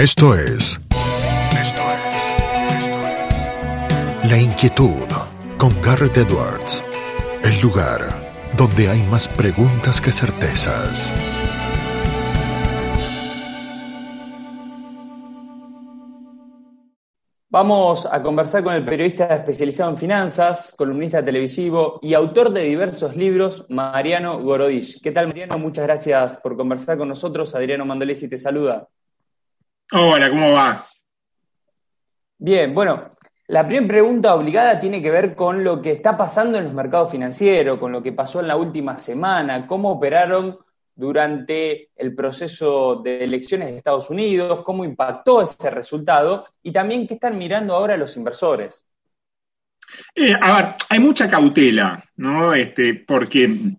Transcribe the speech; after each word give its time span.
Esto 0.00 0.34
es. 0.34 0.80
Esto 1.60 1.82
es. 1.92 2.24
Esto 2.72 2.98
es. 3.18 4.30
La 4.30 4.40
inquietud 4.40 5.06
con 5.58 5.78
Garrett 5.82 6.16
Edwards. 6.16 6.82
El 7.44 7.60
lugar 7.60 8.08
donde 8.56 8.88
hay 8.88 9.02
más 9.10 9.28
preguntas 9.28 10.00
que 10.00 10.10
certezas. 10.10 11.12
Vamos 17.50 18.06
a 18.10 18.22
conversar 18.22 18.64
con 18.64 18.72
el 18.72 18.86
periodista 18.86 19.26
especializado 19.26 19.90
en 19.90 19.98
finanzas, 19.98 20.74
columnista 20.78 21.22
televisivo 21.22 21.98
y 22.00 22.14
autor 22.14 22.54
de 22.54 22.62
diversos 22.62 23.16
libros, 23.16 23.66
Mariano 23.68 24.40
Gorodich. 24.40 25.02
¿Qué 25.02 25.12
tal, 25.12 25.26
Mariano? 25.26 25.58
Muchas 25.58 25.84
gracias 25.84 26.38
por 26.38 26.56
conversar 26.56 26.96
con 26.96 27.08
nosotros. 27.08 27.54
Adriano 27.54 27.84
Mandolesi 27.84 28.30
te 28.30 28.38
saluda. 28.38 28.88
Hola, 29.92 30.30
¿cómo 30.30 30.52
va? 30.52 30.86
Bien, 32.38 32.72
bueno, 32.72 33.10
la 33.48 33.66
primera 33.66 33.88
pregunta 33.88 34.34
obligada 34.36 34.78
tiene 34.78 35.02
que 35.02 35.10
ver 35.10 35.34
con 35.34 35.64
lo 35.64 35.82
que 35.82 35.90
está 35.90 36.16
pasando 36.16 36.58
en 36.58 36.64
los 36.64 36.72
mercados 36.72 37.10
financieros, 37.10 37.80
con 37.80 37.90
lo 37.90 38.00
que 38.00 38.12
pasó 38.12 38.40
en 38.40 38.46
la 38.46 38.56
última 38.56 38.98
semana, 39.00 39.66
cómo 39.66 39.90
operaron 39.90 40.58
durante 40.94 41.90
el 41.96 42.14
proceso 42.14 43.00
de 43.02 43.24
elecciones 43.24 43.68
de 43.68 43.78
Estados 43.78 44.10
Unidos, 44.10 44.62
cómo 44.62 44.84
impactó 44.84 45.42
ese 45.42 45.70
resultado 45.70 46.46
y 46.62 46.70
también 46.70 47.08
qué 47.08 47.14
están 47.14 47.36
mirando 47.36 47.74
ahora 47.74 47.96
los 47.96 48.16
inversores. 48.16 48.86
Eh, 50.14 50.34
a 50.40 50.54
ver, 50.54 50.74
hay 50.88 51.00
mucha 51.00 51.28
cautela, 51.28 52.04
¿no? 52.16 52.54
Este, 52.54 52.94
porque, 52.94 53.74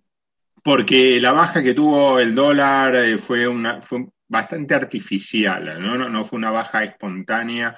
porque 0.61 1.21
la 1.21 1.31
baja 1.31 1.63
que 1.63 1.73
tuvo 1.73 2.19
el 2.19 2.35
dólar 2.35 2.95
eh, 2.95 3.17
fue, 3.17 3.47
una, 3.47 3.81
fue 3.81 4.07
bastante 4.31 4.73
artificial, 4.73 5.81
¿no? 5.81 5.98
No, 5.98 6.09
no 6.09 6.23
fue 6.23 6.38
una 6.38 6.52
baja 6.52 6.84
espontánea. 6.85 7.77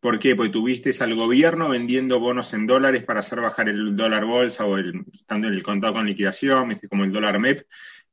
¿Por 0.00 0.18
qué? 0.20 0.36
Porque 0.36 0.52
tuviste 0.52 0.92
al 1.02 1.14
gobierno 1.14 1.70
vendiendo 1.70 2.20
bonos 2.20 2.52
en 2.52 2.66
dólares 2.66 3.04
para 3.04 3.20
hacer 3.20 3.40
bajar 3.40 3.70
el 3.70 3.96
dólar 3.96 4.26
bolsa 4.26 4.66
o 4.66 4.76
el, 4.76 5.02
estando 5.12 5.48
en 5.48 5.54
el 5.54 5.62
contado 5.62 5.94
con 5.94 6.06
liquidación, 6.06 6.78
como 6.88 7.04
el 7.04 7.12
dólar 7.12 7.40
MEP. 7.40 7.66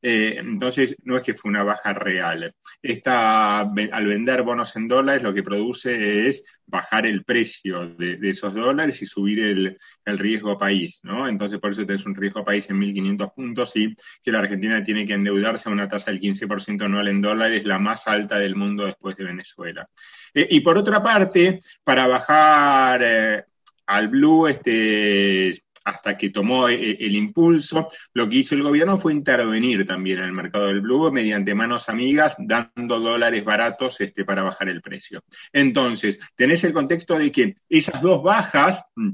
Eh, 0.07 0.37
entonces, 0.37 0.95
no 1.03 1.17
es 1.17 1.23
que 1.23 1.33
fue 1.33 1.49
una 1.49 1.63
baja 1.63 1.91
real. 1.91 2.53
Esta, 2.79 3.57
al 3.57 4.05
vender 4.05 4.43
bonos 4.43 4.75
en 4.75 4.87
dólares, 4.87 5.23
lo 5.23 5.33
que 5.33 5.41
produce 5.41 6.27
es 6.27 6.43
bajar 6.67 7.07
el 7.07 7.23
precio 7.23 7.87
de, 7.87 8.19
esos 8.21 8.53
dólares 8.53 9.01
y 9.01 9.07
subir 9.07 9.39
el, 9.39 9.79
riesgo 10.05 10.59
país, 10.59 10.99
¿no? 11.01 11.27
Entonces, 11.27 11.59
por 11.59 11.71
eso 11.71 11.87
tenés 11.87 12.05
un 12.05 12.13
riesgo 12.13 12.45
país 12.45 12.69
en 12.69 12.79
1.500 12.79 13.33
puntos 13.33 13.75
y 13.77 13.95
que 14.21 14.31
la 14.31 14.39
Argentina 14.39 14.83
tiene 14.83 15.07
que 15.07 15.15
endeudarse 15.15 15.69
a 15.69 15.71
una 15.71 15.87
tasa 15.87 16.11
del 16.11 16.19
15% 16.19 16.85
anual 16.85 17.07
en 17.07 17.21
dólares, 17.21 17.65
la 17.65 17.79
más 17.79 18.07
alta 18.07 18.37
del 18.37 18.55
mundo 18.55 18.85
después 18.85 19.15
de 19.15 19.23
Venezuela. 19.23 19.89
Eh, 20.35 20.47
y 20.51 20.59
por 20.59 20.77
otra 20.77 21.01
parte, 21.01 21.61
para 21.83 22.05
bajar 22.05 23.01
eh, 23.03 23.43
al 23.87 24.07
blue, 24.09 24.45
este, 24.45 25.63
hasta 25.85 26.17
que 26.17 26.31
tomó 26.31 26.67
eh, 26.67 26.97
el, 26.99 27.15
impulso, 27.15 27.87
lo 28.13 28.27
que 28.27 28.37
hizo 28.37 28.55
el 28.55 28.63
gobierno 28.63 28.97
fue 28.97 29.13
intervenir 29.13 29.85
también 29.85 30.19
en 30.19 30.25
el 30.25 30.33
mercado 30.33 30.67
del 30.67 30.81
blue 30.81 31.11
mediante 31.11 31.55
manos 31.55 31.87
amigas, 31.87 32.35
dando 32.39 32.99
dólares 32.99 33.45
baratos 33.45 34.01
este, 34.01 34.25
para 34.25 34.43
bajar 34.43 34.67
el 34.67 34.81
precio. 34.81 35.23
Entonces, 35.53 36.17
tenés 36.35 36.63
el 36.63 36.73
contexto 36.73 37.17
de 37.17 37.31
que 37.31 37.55
esas 37.69 38.01
dos 38.01 38.23
bajas 38.23 38.83
mm, 38.95 39.11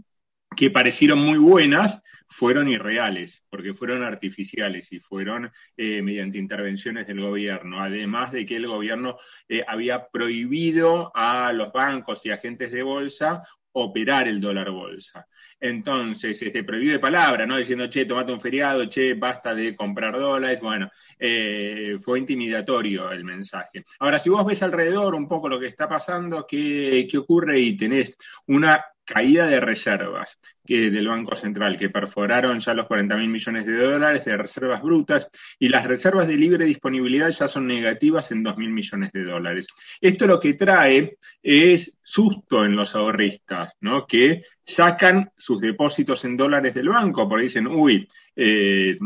que 0.55 0.71
parecieron 0.71 1.19
muy 1.19 1.37
buenas, 1.37 2.01
fueron 2.31 2.69
irreales, 2.69 3.43
porque 3.49 3.73
fueron 3.73 4.03
artificiales 4.03 4.93
y 4.93 4.99
fueron 4.99 5.51
eh, 5.75 6.01
mediante 6.01 6.37
intervenciones 6.37 7.05
del 7.05 7.19
gobierno, 7.19 7.81
además 7.81 8.31
de 8.31 8.45
que 8.45 8.55
el 8.55 8.67
gobierno 8.67 9.17
eh, 9.49 9.65
había 9.67 10.07
prohibido 10.07 11.11
a 11.13 11.51
los 11.51 11.73
bancos 11.73 12.25
y 12.25 12.31
agentes 12.31 12.71
de 12.71 12.83
bolsa 12.83 13.43
operar 13.73 14.27
el 14.27 14.39
dólar 14.39 14.71
bolsa. 14.71 15.27
Entonces, 15.59 16.41
este, 16.41 16.63
prohibido 16.63 16.93
de 16.93 16.99
palabra, 16.99 17.45
¿no? 17.45 17.57
Diciendo, 17.57 17.87
che, 17.87 18.05
tomate 18.05 18.31
un 18.31 18.41
feriado, 18.41 18.87
che, 18.87 19.13
basta 19.13 19.53
de 19.53 19.75
comprar 19.75 20.17
dólares. 20.17 20.59
Bueno, 20.59 20.89
eh, 21.19 21.97
fue 22.01 22.19
intimidatorio 22.19 23.11
el 23.11 23.23
mensaje. 23.23 23.83
Ahora, 23.99 24.19
si 24.19 24.29
vos 24.29 24.45
ves 24.45 24.63
alrededor 24.63 25.15
un 25.15 25.27
poco 25.27 25.47
lo 25.47 25.59
que 25.59 25.67
está 25.67 25.87
pasando, 25.87 26.45
¿qué, 26.47 27.07
qué 27.09 27.17
ocurre? 27.17 27.59
Y 27.59 27.77
tenés 27.77 28.15
una 28.47 28.83
caída 29.05 29.47
de 29.47 29.59
reservas 29.59 30.39
del 30.63 31.07
Banco 31.07 31.35
Central, 31.35 31.77
que 31.77 31.89
perforaron 31.89 32.59
ya 32.59 32.73
los 32.73 32.85
40 32.87 33.17
mil 33.17 33.27
millones 33.27 33.65
de 33.65 33.75
dólares 33.75 34.23
de 34.25 34.37
reservas 34.37 34.81
brutas 34.81 35.27
y 35.59 35.67
las 35.67 35.85
reservas 35.85 36.27
de 36.27 36.35
libre 36.35 36.65
disponibilidad 36.65 37.29
ya 37.29 37.47
son 37.47 37.67
negativas 37.67 38.31
en 38.31 38.43
2 38.43 38.57
mil 38.57 38.69
millones 38.69 39.11
de 39.11 39.23
dólares. 39.23 39.67
Esto 39.99 40.27
lo 40.27 40.39
que 40.39 40.53
trae 40.53 41.17
es 41.43 41.99
susto 42.01 42.63
en 42.63 42.75
los 42.75 42.95
ahorristas, 42.95 43.75
¿no? 43.81 44.07
que 44.07 44.43
sacan 44.63 45.31
sus 45.37 45.59
depósitos 45.59 46.23
en 46.23 46.37
dólares 46.37 46.73
del 46.73 46.89
banco, 46.89 47.27
porque 47.27 47.43
dicen, 47.43 47.67
uy, 47.67 48.07
eh, 48.35 48.97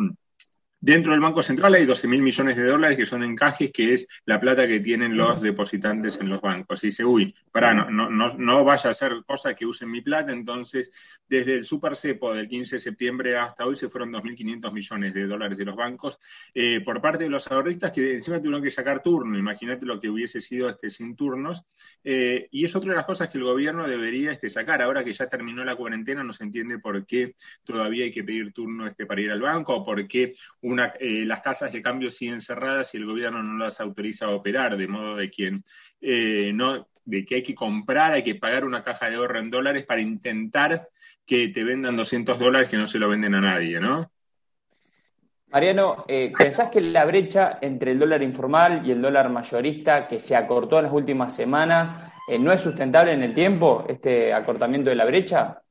Dentro 0.85 1.13
del 1.13 1.19
Banco 1.19 1.41
Central 1.41 1.73
hay 1.73 1.87
12 1.87 2.07
mil 2.07 2.21
millones 2.21 2.55
de 2.55 2.63
dólares 2.63 2.95
que 2.95 3.07
son 3.07 3.23
encajes, 3.23 3.71
que 3.71 3.95
es 3.95 4.07
la 4.23 4.39
plata 4.39 4.67
que 4.67 4.79
tienen 4.81 5.17
los 5.17 5.41
depositantes 5.41 6.19
en 6.21 6.29
los 6.29 6.39
bancos. 6.39 6.83
Y 6.83 6.87
dice, 6.89 7.03
uy, 7.03 7.33
para, 7.51 7.73
no, 7.73 8.07
no, 8.07 8.27
no, 8.37 8.63
vaya 8.63 8.89
a 8.89 8.91
hacer 8.91 9.23
cosas 9.25 9.55
que 9.55 9.65
usen 9.65 9.89
mi 9.89 10.01
plata. 10.01 10.31
Entonces, 10.31 10.91
desde 11.27 11.55
el 11.55 11.63
super 11.63 11.95
cepo 11.95 12.35
del 12.35 12.47
15 12.47 12.75
de 12.75 12.79
septiembre 12.79 13.35
hasta 13.35 13.65
hoy 13.65 13.75
se 13.75 13.89
fueron 13.89 14.13
2.500 14.13 14.71
millones 14.71 15.13
de 15.15 15.25
dólares 15.25 15.57
de 15.57 15.65
los 15.65 15.75
bancos 15.75 16.19
eh, 16.53 16.81
por 16.81 17.01
parte 17.01 17.23
de 17.23 17.31
los 17.31 17.47
ahorristas 17.47 17.91
que 17.91 18.13
encima 18.13 18.37
tuvieron 18.37 18.61
que 18.61 18.69
sacar 18.69 19.01
turno. 19.01 19.39
Imagínate 19.39 19.87
lo 19.87 19.99
que 19.99 20.09
hubiese 20.09 20.39
sido 20.39 20.69
este 20.69 20.91
sin 20.91 21.15
turnos. 21.15 21.63
Eh, 22.03 22.47
y 22.51 22.63
es 22.63 22.75
otra 22.75 22.91
de 22.91 22.97
las 22.97 23.07
cosas 23.07 23.29
que 23.29 23.39
el 23.39 23.43
gobierno 23.43 23.87
debería 23.87 24.31
este, 24.31 24.51
sacar. 24.51 24.83
Ahora 24.83 25.03
que 25.03 25.13
ya 25.13 25.27
terminó 25.27 25.65
la 25.65 25.75
cuarentena, 25.75 26.23
no 26.23 26.31
se 26.31 26.43
entiende 26.43 26.77
por 26.77 27.07
qué 27.07 27.33
todavía 27.63 28.03
hay 28.03 28.11
que 28.11 28.23
pedir 28.23 28.53
turno 28.53 28.85
este, 28.85 29.07
para 29.07 29.21
ir 29.21 29.31
al 29.31 29.41
banco 29.41 29.77
o 29.77 29.83
por 29.83 30.07
qué 30.07 30.35
un 30.61 30.74
eh, 30.99 31.23
las 31.25 31.41
casas 31.41 31.71
de 31.71 31.81
cambio 31.81 32.11
siguen 32.11 32.41
cerradas 32.41 32.93
y 32.93 32.97
el 32.97 33.05
gobierno 33.05 33.41
no 33.41 33.57
las 33.63 33.79
autoriza 33.79 34.25
a 34.25 34.31
operar, 34.31 34.77
de 34.77 34.87
modo 34.87 35.15
de 35.15 35.29
quien 35.29 35.63
eh, 36.01 36.51
no, 36.53 36.87
de 37.03 37.25
que 37.25 37.35
hay 37.35 37.43
que 37.43 37.55
comprar, 37.55 38.13
hay 38.13 38.23
que 38.23 38.35
pagar 38.35 38.65
una 38.65 38.83
caja 38.83 39.09
de 39.09 39.15
ahorro 39.15 39.39
en 39.39 39.49
dólares 39.49 39.85
para 39.85 40.01
intentar 40.01 40.89
que 41.25 41.49
te 41.49 41.63
vendan 41.63 41.97
200 41.97 42.37
dólares 42.37 42.69
que 42.69 42.77
no 42.77 42.87
se 42.87 42.99
lo 42.99 43.09
venden 43.09 43.35
a 43.35 43.41
nadie, 43.41 43.79
¿no? 43.79 44.11
Mariano, 45.47 46.05
eh, 46.07 46.33
¿pensás 46.37 46.69
que 46.69 46.81
la 46.81 47.05
brecha 47.05 47.59
entre 47.61 47.91
el 47.91 47.99
dólar 47.99 48.21
informal 48.21 48.85
y 48.85 48.91
el 48.91 49.01
dólar 49.01 49.29
mayorista 49.29 50.07
que 50.07 50.19
se 50.19 50.35
acortó 50.35 50.79
en 50.79 50.85
las 50.85 50.93
últimas 50.93 51.35
semanas 51.35 51.97
no 52.39 52.51
es 52.51 52.59
sustentable 52.59 53.13
en 53.13 53.23
el 53.23 53.33
tiempo, 53.33 53.85
este 53.87 54.33
acortamiento 54.33 54.89
de 54.89 54.95
la 54.95 55.05
brecha? 55.05 55.61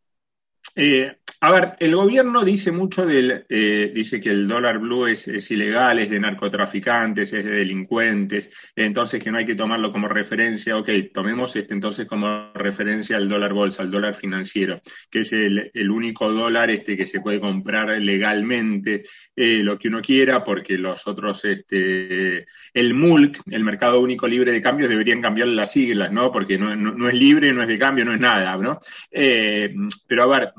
Eh, 0.75 1.17
a 1.45 1.51
ver, 1.51 1.77
el 1.79 1.95
gobierno 1.95 2.43
dice 2.43 2.73
mucho 2.73 3.05
del, 3.05 3.45
eh, 3.51 3.93
dice 3.95 4.19
que 4.19 4.31
el 4.31 4.49
dólar 4.49 4.79
blue 4.79 5.09
es, 5.09 5.51
ilegal, 5.51 5.99
es 5.99 6.09
de 6.09 6.19
narcotraficantes, 6.19 7.35
es 7.35 7.45
de 7.45 7.51
delincuentes, 7.51 8.49
entonces 8.75 9.23
que 9.23 9.31
no 9.31 9.37
hay 9.37 9.45
que 9.45 9.55
tomarlo 9.55 9.93
como 9.93 10.09
referencia. 10.09 10.75
Ok, 10.79 10.89
tomemos 11.13 11.55
este 11.55 11.75
entonces 11.75 12.07
como 12.07 12.51
referencia 12.55 13.19
al 13.19 13.29
dólar 13.29 13.53
bolsa, 13.53 13.83
al 13.83 13.91
dólar 13.91 14.15
financiero, 14.15 14.81
que 15.11 15.21
es 15.21 15.35
el, 15.35 15.71
único 15.91 16.33
dólar 16.33 16.71
este 16.71 16.97
que 16.97 17.05
se 17.05 17.21
puede 17.21 17.41
comprar 17.41 17.91
legalmente 18.01 19.05
eh, 19.37 19.59
lo 19.63 19.79
que 19.79 19.89
uno 19.89 20.01
quiera, 20.01 20.43
porque 20.43 20.79
los 20.79 21.07
otros, 21.07 21.45
este, 21.45 22.47
el 22.73 22.95
MULC, 22.95 23.43
el 23.51 23.65
Mercado 23.65 24.01
Único 24.01 24.27
Libre 24.27 24.51
de 24.51 24.63
Cambios, 24.63 24.89
deberían 24.89 25.21
cambiar 25.21 25.49
las 25.49 25.73
siglas, 25.73 26.11
¿no? 26.11 26.33
Porque 26.33 26.57
no, 26.57 27.07
es 27.07 27.15
libre, 27.15 27.53
no 27.53 27.61
es 27.61 27.69
de 27.69 27.79
cambio, 27.79 28.07
no 28.07 28.15
es 28.15 28.21
nada, 28.21 28.57
¿no? 28.57 28.79
Eh, 29.11 29.75
pero 30.09 30.23
a 30.23 30.39
ver 30.39 30.53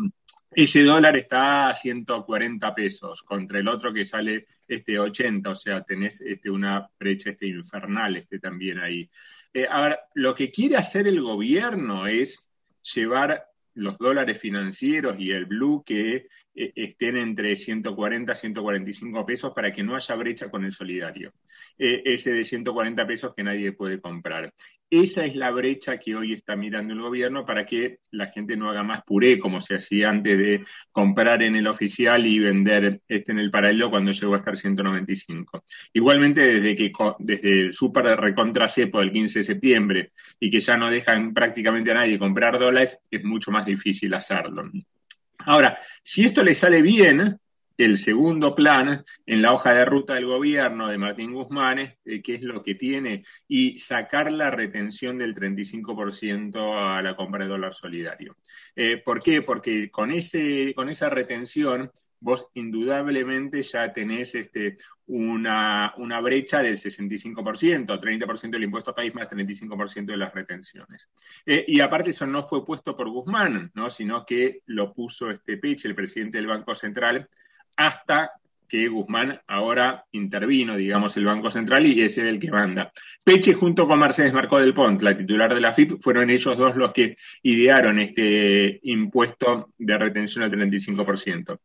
ese 0.56 0.84
dólar 0.84 1.18
está 1.18 1.70
a 1.70 1.76
140 1.76 2.74
pesos 2.74 3.24
contra 3.24 3.60
el 3.60 3.68
otro 3.68 3.94
que 3.94 4.06
sale 4.06 4.48
este 4.68 4.98
80, 4.98 5.50
o 5.50 5.56
sea, 5.56 5.84
tenés 5.84 6.22
este, 6.22 6.50
una 6.50 6.90
brecha 6.98 7.32
este 7.32 7.48
infernal 7.48 8.16
este 8.16 8.40
también 8.40 8.80
ahí. 8.80 9.10
Eh, 9.54 9.68
ahora, 9.70 10.00
lo 10.14 10.34
que 10.34 10.52
quiere 10.52 10.78
hacer 10.78 11.08
el 11.08 11.22
gobierno 11.22 12.08
es 12.08 12.40
llevar 12.94 13.48
los 13.74 13.98
dólares 13.98 14.40
financieros 14.40 15.20
y 15.20 15.32
el 15.32 15.46
blue 15.46 15.84
que 15.86 16.16
eh, 16.16 16.28
estén 16.56 17.18
entre 17.18 17.56
140 17.56 18.32
y 18.32 18.36
145 18.36 19.26
pesos 19.26 19.54
para 19.54 19.74
que 19.74 19.84
no 19.84 19.96
haya 19.96 20.16
brecha 20.16 20.50
con 20.50 20.64
el 20.64 20.72
solidario. 20.72 21.34
Eh, 21.78 22.02
ese 22.06 22.32
de 22.32 22.46
140 22.46 23.06
pesos 23.06 23.34
que 23.36 23.44
nadie 23.44 23.74
puede 23.74 24.00
comprar. 24.00 24.54
Esa 24.90 25.26
es 25.26 25.36
la 25.36 25.52
brecha 25.52 25.98
que 25.98 26.16
hoy 26.16 26.34
está 26.34 26.56
mirando 26.56 26.94
el 26.94 27.02
gobierno 27.02 27.46
para 27.46 27.66
que 27.66 28.00
la 28.12 28.28
gente 28.28 28.56
no 28.56 28.70
haga 28.70 28.84
más 28.84 29.04
puré 29.04 29.40
como 29.40 29.60
se 29.60 29.76
hacía 29.76 30.10
antes 30.10 30.38
de 30.38 30.64
comprar 30.92 31.42
en 31.44 31.56
el 31.56 31.68
oficial 31.68 32.26
y 32.26 32.40
vender 32.40 33.02
este 33.08 33.32
en 33.32 33.40
el 33.40 33.52
paralelo 33.52 33.90
cuando 33.90 34.12
llegó 34.12 34.36
a 34.36 34.38
estar 34.38 34.56
195. 34.56 35.64
Igualmente 35.92 36.42
desde 36.42 36.76
que 36.76 36.92
desde 37.20 37.62
el 37.62 37.74
super 37.74 38.06
recontra 38.20 38.68
cepo 38.68 39.00
del 39.00 39.12
15 39.12 39.40
de 39.40 39.44
septiembre 39.44 40.12
y 40.40 40.52
que 40.52 40.60
ya 40.60 40.78
no 40.78 40.90
dejan 40.90 41.34
prácticamente 41.34 41.92
a 41.92 41.96
nadie 41.96 42.20
comprar 42.20 42.60
dólares, 42.60 43.02
es 43.10 43.24
mucho 43.24 43.52
más 43.52 43.66
difícil 43.66 44.14
hacerlo. 44.14 44.72
Ahora, 45.46 45.80
si 46.04 46.26
esto 46.26 46.44
le 46.44 46.56
sale 46.56 46.82
bien, 46.82 47.40
el 47.78 47.98
segundo 47.98 48.56
plan 48.56 49.04
en 49.26 49.42
la 49.42 49.54
hoja 49.54 49.74
de 49.74 49.86
ruta 49.86 50.16
del 50.16 50.28
gobierno 50.28 50.88
de 50.88 50.98
Martín 50.98 51.34
Guzmán, 51.34 51.80
eh, 51.80 52.22
que 52.22 52.36
es 52.36 52.42
lo 52.42 52.64
que 52.64 52.76
tiene, 52.76 53.26
y 53.48 53.78
sacar 53.80 54.32
la 54.32 54.50
retención 54.50 55.18
del 55.18 55.36
35% 55.36 56.78
a 56.78 57.02
la 57.02 57.16
compra 57.16 57.44
de 57.44 57.50
dólar 57.50 57.74
solidario. 57.74 58.38
Eh, 58.76 58.98
¿Por 58.98 59.22
qué? 59.22 59.42
Porque 59.42 59.90
con, 59.92 60.12
ese, 60.12 60.74
con 60.74 60.90
esa 60.90 61.10
retención 61.10 61.92
vos 62.26 62.50
indudablemente 62.56 63.62
ya 63.62 63.94
tenés 63.94 64.34
este, 64.34 64.78
una, 65.06 65.94
brecha 66.24 66.64
del 66.64 66.76
65%, 66.76 67.86
30% 67.86 68.50
del 68.50 68.64
impuesto 68.64 68.96
país 68.96 69.14
más 69.14 69.30
35% 69.30 70.06
de 70.06 70.18
las 70.18 70.34
retenciones. 70.34 71.08
Eh, 71.46 71.64
y 71.68 71.80
aparte 71.82 72.10
eso 72.10 72.26
no 72.26 72.42
fue 72.42 72.66
puesto 72.66 72.98
por 72.98 73.10
Guzmán, 73.10 73.70
¿no? 73.76 73.92
sino 73.92 74.26
que 74.26 74.64
lo 74.66 74.92
puso 74.92 75.30
este 75.30 75.58
Peche, 75.58 75.88
el 75.88 75.94
presidente 75.94 76.40
del 76.40 76.48
Banco 76.48 76.74
Central, 76.74 77.30
hasta 77.78 78.32
que 78.68 78.88
Guzmán 78.88 79.40
ahora 79.46 80.08
intervino, 80.14 80.76
digamos, 80.76 81.16
el 81.18 81.26
Banco 81.26 81.52
Central 81.52 81.86
y 81.86 82.02
ese 82.02 82.22
es 82.22 82.28
el 82.28 82.40
que 82.40 82.50
manda. 82.50 82.92
Peche 83.24 83.54
junto 83.54 83.88
con 83.88 84.00
Mercedes 84.00 84.34
Marcó 84.34 84.60
del 84.60 84.74
Pont, 84.74 85.00
la 85.04 85.16
titular 85.16 85.54
de 85.54 85.62
la 85.62 85.74
FIP, 85.74 86.02
fueron 86.02 86.32
ellos 86.32 86.58
dos 86.58 86.76
los 86.76 86.92
que 86.92 87.16
idearon 87.44 88.00
este 88.00 88.80
impuesto 88.82 89.70
de 89.78 89.96
retención 90.00 90.44
al 90.44 90.52
35%. 90.52 91.60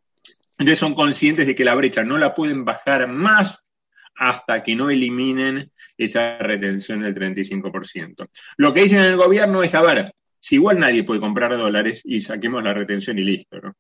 Entonces 0.61 0.79
son 0.79 0.95
conscientes 0.95 1.47
de 1.47 1.55
que 1.55 1.65
la 1.65 1.75
brecha 1.75 2.05
no 2.05 2.19
la 2.19 2.35
pueden 2.35 2.67
bajar 2.67 3.09
más 3.09 3.67
hasta 4.15 4.63
que 4.63 4.77
no 4.77 4.91
eliminen 4.91 5.73
esa 5.97 6.37
retención 6.37 7.01
del 7.01 7.15
35%. 7.15 8.29
Lo 8.59 8.75
que 8.75 8.83
dicen 8.83 8.99
en 8.99 9.07
el 9.07 9.17
gobierno 9.17 9.63
es, 9.63 9.75
a 9.75 9.81
ver, 9.81 10.13
si 10.39 10.57
igual 10.57 10.79
nadie 10.79 11.03
puede 11.03 11.19
comprar 11.19 11.57
dólares 11.57 12.03
y 12.05 12.21
saquemos 12.21 12.63
la 12.63 12.75
retención 12.75 13.19
y 13.19 13.23
listo, 13.23 13.59
¿no? 13.59 13.75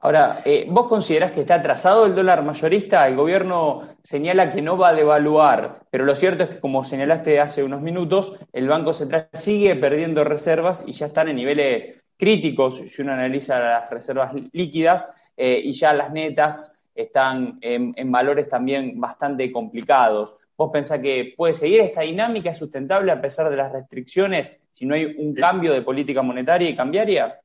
Ahora, 0.00 0.42
eh, 0.44 0.66
¿vos 0.68 0.88
considerás 0.88 1.32
que 1.32 1.40
está 1.40 1.54
atrasado 1.54 2.04
el 2.04 2.14
dólar 2.14 2.44
mayorista? 2.44 3.08
El 3.08 3.16
gobierno 3.16 3.88
señala 4.02 4.50
que 4.50 4.60
no 4.60 4.76
va 4.76 4.90
a 4.90 4.94
devaluar, 4.94 5.80
pero 5.90 6.04
lo 6.04 6.14
cierto 6.14 6.44
es 6.44 6.50
que, 6.50 6.60
como 6.60 6.84
señalaste 6.84 7.40
hace 7.40 7.64
unos 7.64 7.80
minutos, 7.80 8.38
el 8.52 8.68
Banco 8.68 8.92
Central 8.92 9.30
sigue 9.32 9.74
perdiendo 9.74 10.22
reservas 10.22 10.84
y 10.86 10.92
ya 10.92 11.06
están 11.06 11.30
en 11.30 11.36
niveles 11.36 12.02
críticos 12.18 12.76
si 12.76 13.00
uno 13.00 13.12
analiza 13.12 13.58
las 13.58 13.90
reservas 13.90 14.34
líquidas 14.52 15.14
eh, 15.40 15.60
y 15.64 15.70
ya 15.70 15.92
las 15.92 16.10
netas 16.12 16.84
están 16.92 17.58
en, 17.60 18.10
valores 18.10 18.48
también 18.48 18.98
bastante 18.98 19.52
complicados. 19.52 20.34
¿Vos 20.56 20.70
pensás 20.72 21.00
que 21.00 21.32
puede 21.36 21.54
seguir 21.54 21.80
esta 21.82 22.00
dinámica? 22.00 22.50
¿Es 22.50 22.58
sustentable 22.58 23.12
a 23.12 23.20
pesar 23.20 23.48
de 23.48 23.56
las 23.56 23.70
restricciones 23.70 24.60
si 24.72 24.84
no 24.84 24.96
hay 24.96 25.04
un 25.04 25.32
cambio 25.32 25.72
de 25.72 25.82
política 25.82 26.22
monetaria 26.22 26.68
y 26.68 26.74
cambiaria? 26.74 27.40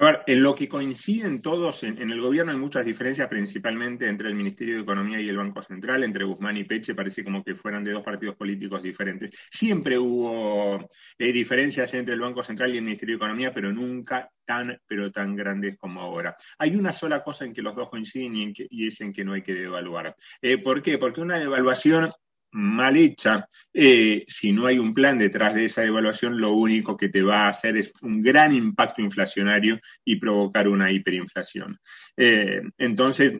A 0.00 0.04
ver, 0.06 0.22
en 0.28 0.42
lo 0.42 0.54
que 0.54 0.66
coinciden 0.66 1.42
todos, 1.42 1.82
en, 1.82 1.98
el 1.98 2.22
gobierno 2.22 2.52
hay 2.52 2.56
muchas 2.56 2.86
diferencias, 2.86 3.28
principalmente 3.28 4.08
entre 4.08 4.28
el 4.28 4.34
Ministerio 4.34 4.76
de 4.76 4.80
Economía 4.80 5.20
y 5.20 5.28
el 5.28 5.36
Banco 5.36 5.62
Central, 5.62 6.02
entre 6.02 6.24
Guzmán 6.24 6.56
y 6.56 6.64
Peche, 6.64 6.94
parece 6.94 7.22
como 7.22 7.44
que 7.44 7.54
fueran 7.54 7.84
de 7.84 7.92
dos 7.92 8.02
partidos 8.02 8.34
políticos 8.34 8.82
diferentes. 8.82 9.30
Siempre 9.50 9.98
hubo 9.98 10.88
eh, 11.18 11.32
diferencias 11.32 11.92
entre 11.92 12.14
el 12.14 12.20
Banco 12.20 12.42
Central 12.42 12.72
y 12.72 12.78
el 12.78 12.84
Ministerio 12.84 13.16
de 13.16 13.18
Economía, 13.18 13.52
pero 13.52 13.74
nunca 13.74 14.30
tan, 14.46 14.80
pero 14.86 15.12
tan 15.12 15.36
grandes 15.36 15.76
como 15.76 16.00
ahora. 16.00 16.34
Hay 16.56 16.76
una 16.76 16.94
sola 16.94 17.22
cosa 17.22 17.44
en 17.44 17.52
que 17.52 17.60
los 17.60 17.76
dos 17.76 17.90
coinciden 17.90 18.54
y, 18.56 18.86
es 18.86 19.02
en 19.02 19.12
que 19.12 19.22
no 19.22 19.34
hay 19.34 19.42
que 19.42 19.52
devaluar. 19.52 20.16
Eh, 20.40 20.56
¿Por 20.56 20.82
qué? 20.82 20.96
Porque 20.96 21.20
una 21.20 21.38
devaluación 21.38 22.10
mal 22.52 22.96
hecha, 22.96 23.48
eh, 23.72 24.24
si 24.28 24.52
no 24.52 24.66
hay 24.66 24.78
un 24.78 24.94
plan 24.94 25.18
detrás 25.18 25.54
de 25.54 25.66
esa 25.66 25.82
devaluación, 25.82 26.40
lo 26.40 26.52
único 26.52 26.96
que 26.96 27.08
te 27.08 27.22
va 27.22 27.46
a 27.46 27.48
hacer 27.50 27.76
es 27.76 27.92
un 28.02 28.22
gran 28.22 28.54
impacto 28.54 29.02
inflacionario 29.02 29.80
y 30.04 30.16
provocar 30.16 30.68
una 30.68 30.90
hiperinflación. 30.90 31.78
Eh, 32.16 32.62
entonces, 32.78 33.38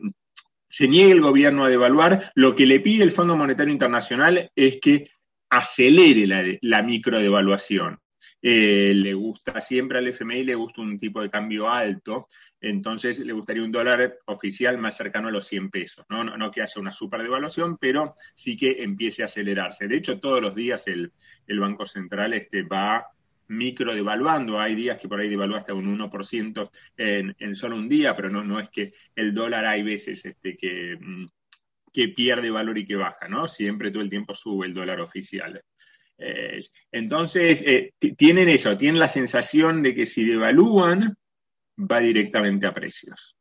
se 0.69 0.87
niega 0.87 1.11
el 1.11 1.21
gobierno 1.21 1.65
a 1.65 1.69
devaluar. 1.69 2.31
Lo 2.35 2.55
que 2.55 2.65
le 2.65 2.79
pide 2.79 3.03
el 3.03 3.11
Fondo 3.11 3.35
Monetario 3.35 3.73
Internacional 3.73 4.49
es 4.55 4.79
que 4.81 5.09
acelere 5.49 6.25
la, 6.25 6.43
la 6.61 6.81
microdevaluación. 6.81 7.99
Eh, 8.41 8.93
le 8.95 9.13
gusta 9.13 9.61
siempre 9.61 9.99
al 9.99 10.07
FMI, 10.07 10.43
le 10.43 10.55
gusta 10.55 10.81
un 10.81 10.97
tipo 10.97 11.21
de 11.21 11.29
cambio 11.29 11.69
alto, 11.69 12.27
entonces 12.59 13.19
le 13.19 13.33
gustaría 13.33 13.63
un 13.63 13.71
dólar 13.71 14.17
oficial 14.25 14.79
más 14.79 14.97
cercano 14.97 15.27
a 15.27 15.31
los 15.31 15.45
100 15.45 15.69
pesos, 15.69 16.05
no, 16.09 16.23
no, 16.23 16.51
que 16.51 16.61
haya 16.61 16.81
una 16.81 16.91
super 16.91 17.21
devaluación, 17.21 17.77
pero 17.77 18.15
sí 18.33 18.57
que 18.57 18.81
empiece 18.83 19.21
a 19.21 19.25
acelerarse. 19.25 19.87
De 19.87 19.97
hecho, 19.97 20.19
todos 20.19 20.41
los 20.41 20.55
días 20.55 20.87
el, 20.87 21.11
Banco 21.59 21.85
Central 21.85 22.33
este, 22.33 22.63
va 22.63 23.05
micro 23.47 23.93
devaluando. 23.93 24.59
Hay 24.59 24.73
días 24.73 24.97
que 24.97 25.07
por 25.07 25.19
ahí 25.19 25.29
devalúa 25.29 25.59
hasta 25.59 25.73
un 25.73 25.99
1% 25.99 26.71
en, 26.97 27.35
en 27.37 27.55
solo 27.55 27.75
un 27.75 27.89
día, 27.89 28.15
pero 28.15 28.29
no, 28.29 28.43
no 28.43 28.59
es 28.59 28.69
que 28.69 28.93
el 29.15 29.33
dólar 29.33 29.65
hay 29.65 29.83
veces 29.83 30.25
este, 30.25 30.57
que, 30.57 30.97
mm, 30.99 31.25
que 31.93 32.07
pierde 32.07 32.49
valor 32.49 32.77
y 32.77 32.85
que 32.85 32.95
baja, 32.95 33.27
¿no? 33.27 33.47
Siempre 33.47 33.91
todo 33.91 34.01
el 34.01 34.09
tiempo 34.09 34.33
sube 34.33 34.65
el 34.65 34.73
dólar 34.73 35.01
oficial 35.01 35.61
entonces, 36.91 37.63
eh, 37.65 37.93
tienen 38.17 38.49
eso, 38.49 38.77
tienen 38.77 38.99
la 38.99 39.07
sensación 39.07 39.81
de 39.81 39.95
que 39.95 40.05
si 40.05 40.25
devalúan, 40.25 41.15
va 41.77 41.99
directamente 41.99 42.67
a 42.67 42.73
precios. 42.73 43.35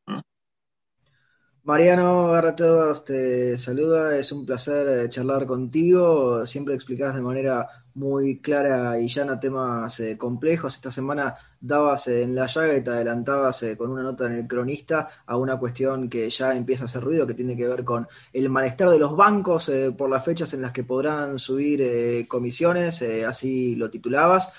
Mariano 1.62 2.29
Garrett 2.29 3.05
te 3.05 3.59
saluda, 3.59 4.17
es 4.17 4.33
un 4.33 4.47
placer 4.47 5.05
eh, 5.05 5.09
charlar 5.11 5.47
contigo, 5.47 6.47
siempre 6.47 6.75
explicás 6.75 7.15
de 7.15 7.21
manera 7.21 7.69
muy 7.93 8.39
clara 8.41 8.99
y 8.99 9.09
llana 9.09 9.39
temas 9.39 10.01
eh, 10.01 10.17
complejos. 10.17 10.77
Esta 10.77 10.91
semana 10.91 11.35
dabas 11.61 12.09
en 12.09 12.35
la 12.35 12.47
llaga 12.47 12.75
y 12.75 12.83
te 12.83 12.91
adelantabas 12.91 13.62
eh, 13.65 13.77
con 13.77 13.91
una 13.91 14.03
nota 14.03 14.25
en 14.25 14.33
el 14.33 14.49
cronista 14.49 15.07
a 15.27 15.37
una 15.37 15.59
cuestión 15.59 16.09
que 16.09 16.31
ya 16.31 16.55
empieza 16.55 16.85
a 16.85 16.87
hacer 16.87 17.03
ruido, 17.03 17.27
que 17.27 17.35
tiene 17.35 17.55
que 17.55 17.69
ver 17.69 17.85
con 17.85 18.09
el 18.33 18.49
malestar 18.49 18.89
de 18.89 18.99
los 18.99 19.15
bancos 19.15 19.71
por 19.99 20.09
las 20.09 20.25
fechas 20.25 20.55
en 20.55 20.62
las 20.62 20.73
que 20.73 20.85
podrán 20.85 21.39
subir 21.39 22.27
comisiones, 22.27 23.03
así 23.29 23.77
lo 23.77 23.91
titulabas, 23.91 24.51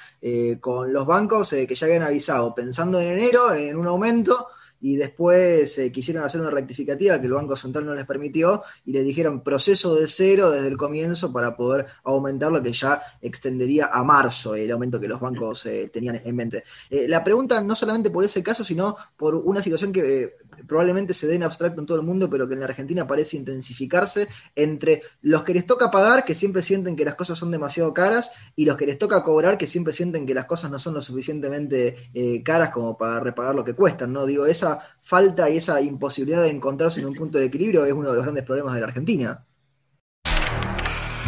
con 0.59 0.94
los 0.94 1.07
bancos 1.07 1.50
que 1.50 1.75
ya 1.75 1.88
habían 1.88 2.03
avisado, 2.03 2.53
pensando 2.53 3.00
en 3.00 3.09
enero 3.09 3.53
en 3.56 3.75
un 3.75 3.88
aumento 3.88 4.50
y 4.81 4.95
después 4.95 5.78
eh, 5.78 5.92
quisieron 5.92 6.24
hacer 6.24 6.42
una 6.42 6.50
rectificativa 6.50 7.19
que 7.19 7.28
el 7.28 7.33
Banco 7.33 7.56
Central 7.56 7.86
no 7.86 7.94
les 7.94 8.06
permitió 8.06 8.63
y 8.83 8.92
le 8.92 9.04
dijeron 9.04 9.44
proceso 9.44 9.95
de 9.95 10.07
cero 10.07 10.51
desde 10.51 10.68
el 10.68 10.78
comienzo 10.78 11.31
para 11.31 11.56
poder 11.56 11.86
aumentar 12.04 12.51
lo 12.51 12.62
que 12.62 12.74
ya 12.74 13.01
extendería 13.22 13.89
a 13.92 14.04
marzo 14.04 14.56
el 14.56 14.72
aumento 14.72 15.00
que 15.00 15.07
los 15.07 15.19
bancos 15.19 15.66
eh, 15.68 15.89
tenían 15.94 16.22
en 16.24 16.36
mente. 16.36 16.63
Eh, 16.89 17.07
la 17.07 17.24
pregunta 17.24 17.62
no 17.62 17.75
solamente 17.75 18.10
por 18.10 18.24
ese 18.24 18.42
caso, 18.42 18.63
sino 18.63 18.98
por 19.16 19.36
una 19.36 19.62
situación 19.62 19.92
que 19.92 20.36
probablemente 20.68 21.13
se 21.13 21.27
dé 21.27 21.36
en 21.36 21.44
abstracto 21.44 21.80
en 21.80 21.86
todo 21.86 22.00
el 22.00 22.06
mundo, 22.06 22.30
pero 22.30 22.48
que 22.48 22.53
en 22.53 22.59
la 22.59 22.65
Argentina 22.65 23.07
parece 23.07 23.38
intensificarse 23.38 24.27
entre 24.56 25.03
los 25.21 25.44
que 25.44 25.53
les 25.53 25.65
toca 25.65 25.92
pagar, 25.92 26.25
que 26.25 26.36
siempre 26.36 26.62
sienten 26.62 26.95
que 26.95 27.06
las 27.06 27.15
cosas 27.15 27.38
son 27.38 27.51
demasiado 27.51 27.94
caras, 27.94 28.31
y 28.56 28.65
los 28.65 28.77
que 28.77 28.86
les 28.86 28.98
toca 28.98 29.24
cobrar, 29.24 29.57
que 29.57 29.68
siempre 29.68 29.94
sienten 29.94 30.25
que 30.25 30.34
las 30.34 30.46
cosas 30.46 30.72
no 30.72 30.79
son 30.79 30.93
lo 30.93 31.01
suficientemente 31.01 32.10
eh, 32.13 32.43
caras 32.43 32.70
como 32.72 32.98
para 32.98 33.20
repagar 33.20 33.55
lo 33.55 33.63
que 33.63 33.74
cuestan, 33.74 34.13
¿no? 34.13 34.25
Digo, 34.25 34.46
esa 34.46 34.79
falta 35.01 35.50
y 35.50 35.58
esa 35.58 35.81
imposibilidad 35.81 36.43
de 36.43 36.50
encontrarse 36.50 37.00
en 37.00 37.08
un 37.08 37.15
punto 37.15 37.38
de 37.38 37.46
equilibrio 37.46 37.86
es 37.86 37.93
uno 37.93 38.10
de 38.10 38.15
los 38.15 38.24
grandes 38.24 38.43
problemas 38.43 38.75
de 38.75 38.79
la 38.81 38.88
Argentina. 38.88 39.46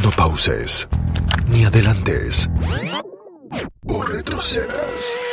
No 0.03 0.09
pauses, 0.17 0.87
ni 1.49 1.63
adelantes, 1.63 2.49
o 3.85 4.03
retrocedas. 4.03 5.23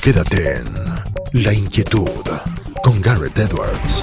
Quédate 0.00 0.56
en 0.56 0.95
La 1.44 1.52
Inquietud 1.52 2.24
con 2.82 2.98
Garrett 3.02 3.36
Edwards. 3.36 4.02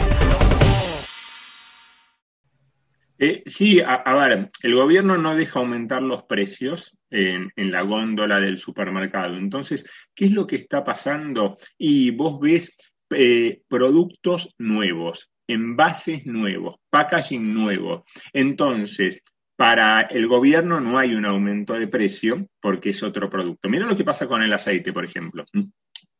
Eh, 3.18 3.42
sí, 3.48 3.82
a, 3.82 4.13
ver, 4.13 4.52
el 4.62 4.75
gobierno 4.75 5.18
no 5.18 5.34
deja 5.34 5.58
aumentar 5.58 6.04
los 6.04 6.25
precios 6.25 6.96
en, 7.10 7.52
la 7.56 7.82
góndola 7.82 8.40
del 8.40 8.60
supermercado. 8.60 9.36
Entonces, 9.38 9.84
¿qué 10.13 10.25
es 10.25 10.32
lo 10.32 10.46
que 10.46 10.58
está 10.58 10.84
pasando? 10.84 11.58
Y 11.75 12.12
vos 12.12 12.40
ves 12.40 12.78
eh, 13.10 13.63
productos 13.68 14.54
nuevos, 14.60 15.32
envases 15.48 16.28
nuevos, 16.28 16.75
packaging 16.92 17.52
nuevo. 17.52 18.06
Entonces, 18.32 19.22
para 19.56 20.02
el 20.02 20.28
gobierno 20.28 20.80
no 20.80 21.00
hay 21.00 21.16
un 21.16 21.25
aumento 21.25 21.74
de 21.74 21.88
precio 21.88 22.48
porque 22.62 22.92
es 22.92 23.02
otro 23.02 23.28
producto. 23.28 23.70
Mira 23.70 23.88
lo 23.88 23.98
que 23.98 24.04
pasa 24.04 24.28
con 24.28 24.44
el 24.44 24.54
aceite, 24.54 24.94
por 24.94 25.04
ejemplo 25.04 25.46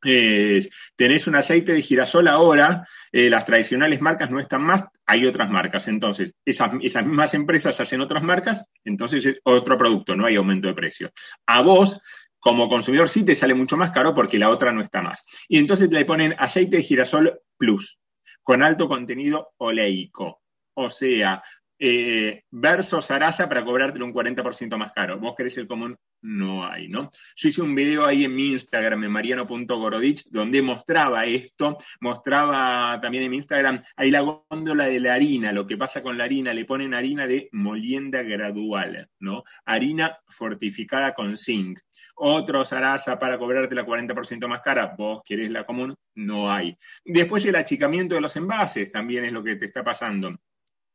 tenés 0.04 1.28
un 1.28 1.36
aceite 1.36 1.74
de 1.74 1.82
girasol 1.82 2.28
ahora, 2.28 2.88
eh, 3.12 3.30
las 3.30 3.46
tradicionales 3.46 4.02
marcas 4.02 4.30
no 4.32 4.40
están 4.40 4.64
más, 4.64 4.84
hay 5.06 5.26
otras 5.26 5.50
marcas. 5.50 5.88
Entonces, 5.88 6.34
esas, 6.46 6.74
mismas 6.74 7.34
empresas 7.34 7.80
hacen 7.80 8.02
otras 8.02 8.24
marcas, 8.24 8.66
entonces 8.84 9.26
es 9.26 9.40
otro 9.44 9.78
producto, 9.78 10.16
no 10.16 10.26
hay 10.26 10.36
aumento 10.36 10.68
de 10.68 10.74
precio. 10.74 11.12
A 11.48 11.62
vos, 11.62 12.00
como 12.40 12.68
consumidor, 12.70 13.10
sí 13.10 13.24
te 13.24 13.36
sale 13.36 13.54
mucho 13.54 13.78
más 13.78 13.92
caro 13.92 14.14
porque 14.14 14.40
la 14.40 14.50
otra 14.50 14.72
no 14.72 14.82
está 14.82 15.02
más. 15.02 15.24
Y 15.48 15.60
entonces 15.60 15.92
le 15.92 16.06
ponen 16.06 16.36
aceite 16.38 16.78
de 16.78 16.84
girasol 16.84 17.42
plus, 17.58 18.00
con 18.42 18.64
alto 18.64 18.88
contenido 18.88 19.54
oleico. 19.58 20.42
O 20.76 20.90
sea, 20.90 21.44
eh, 21.86 22.44
versus 22.50 23.04
Sarasa 23.04 23.50
para 23.50 23.66
cobrártelo 23.66 24.06
un 24.06 24.14
40% 24.14 24.78
más 24.78 24.94
caro. 24.94 25.20
Vos 25.20 25.36
querés 25.36 25.58
el 25.58 25.68
común, 25.68 25.98
no 26.22 26.66
hay, 26.66 26.88
¿no? 26.88 27.12
Yo 27.36 27.50
hice 27.50 27.62
un 27.62 27.76
video 27.76 28.06
ahí 28.06 28.24
en 28.24 28.34
mi 28.34 28.54
Instagram, 28.54 29.04
en 29.04 29.12
mariano.gorodich, 29.12 30.30
donde 30.30 30.62
mostraba 30.62 31.26
esto, 31.26 31.78
mostraba 32.00 33.02
también 33.02 33.26
en 33.26 33.32
mi 33.32 33.36
Instagram, 33.36 33.84
ahí 33.98 34.12
la 34.12 34.22
góndola 34.22 34.86
de 34.86 35.02
la 35.02 35.16
harina, 35.16 35.52
lo 35.52 35.68
que 35.68 35.76
pasa 35.76 36.02
con 36.02 36.18
la 36.18 36.24
harina, 36.24 36.54
le 36.54 36.64
ponen 36.64 36.94
harina 36.94 37.28
de 37.28 37.50
molienda 37.52 38.24
gradual, 38.24 39.10
¿no? 39.20 39.44
Harina 39.66 40.16
fortificada 40.26 41.14
con 41.14 41.36
zinc. 41.36 41.82
Otro 42.16 42.64
Sarasa 42.64 43.20
para 43.20 43.38
cobrarte 43.38 43.76
la 43.76 43.86
40% 43.86 44.48
más 44.48 44.62
cara, 44.62 44.96
vos 44.98 45.22
querés 45.26 45.52
la 45.52 45.66
común, 45.66 45.94
no 46.16 46.50
hay. 46.50 46.78
Después 47.04 47.44
el 47.44 47.58
achicamiento 47.58 48.16
de 48.16 48.22
los 48.22 48.38
envases 48.38 48.90
también 48.90 49.26
es 49.26 49.34
lo 49.34 49.44
que 49.44 49.58
te 49.58 49.66
está 49.66 49.84
pasando. 49.84 50.34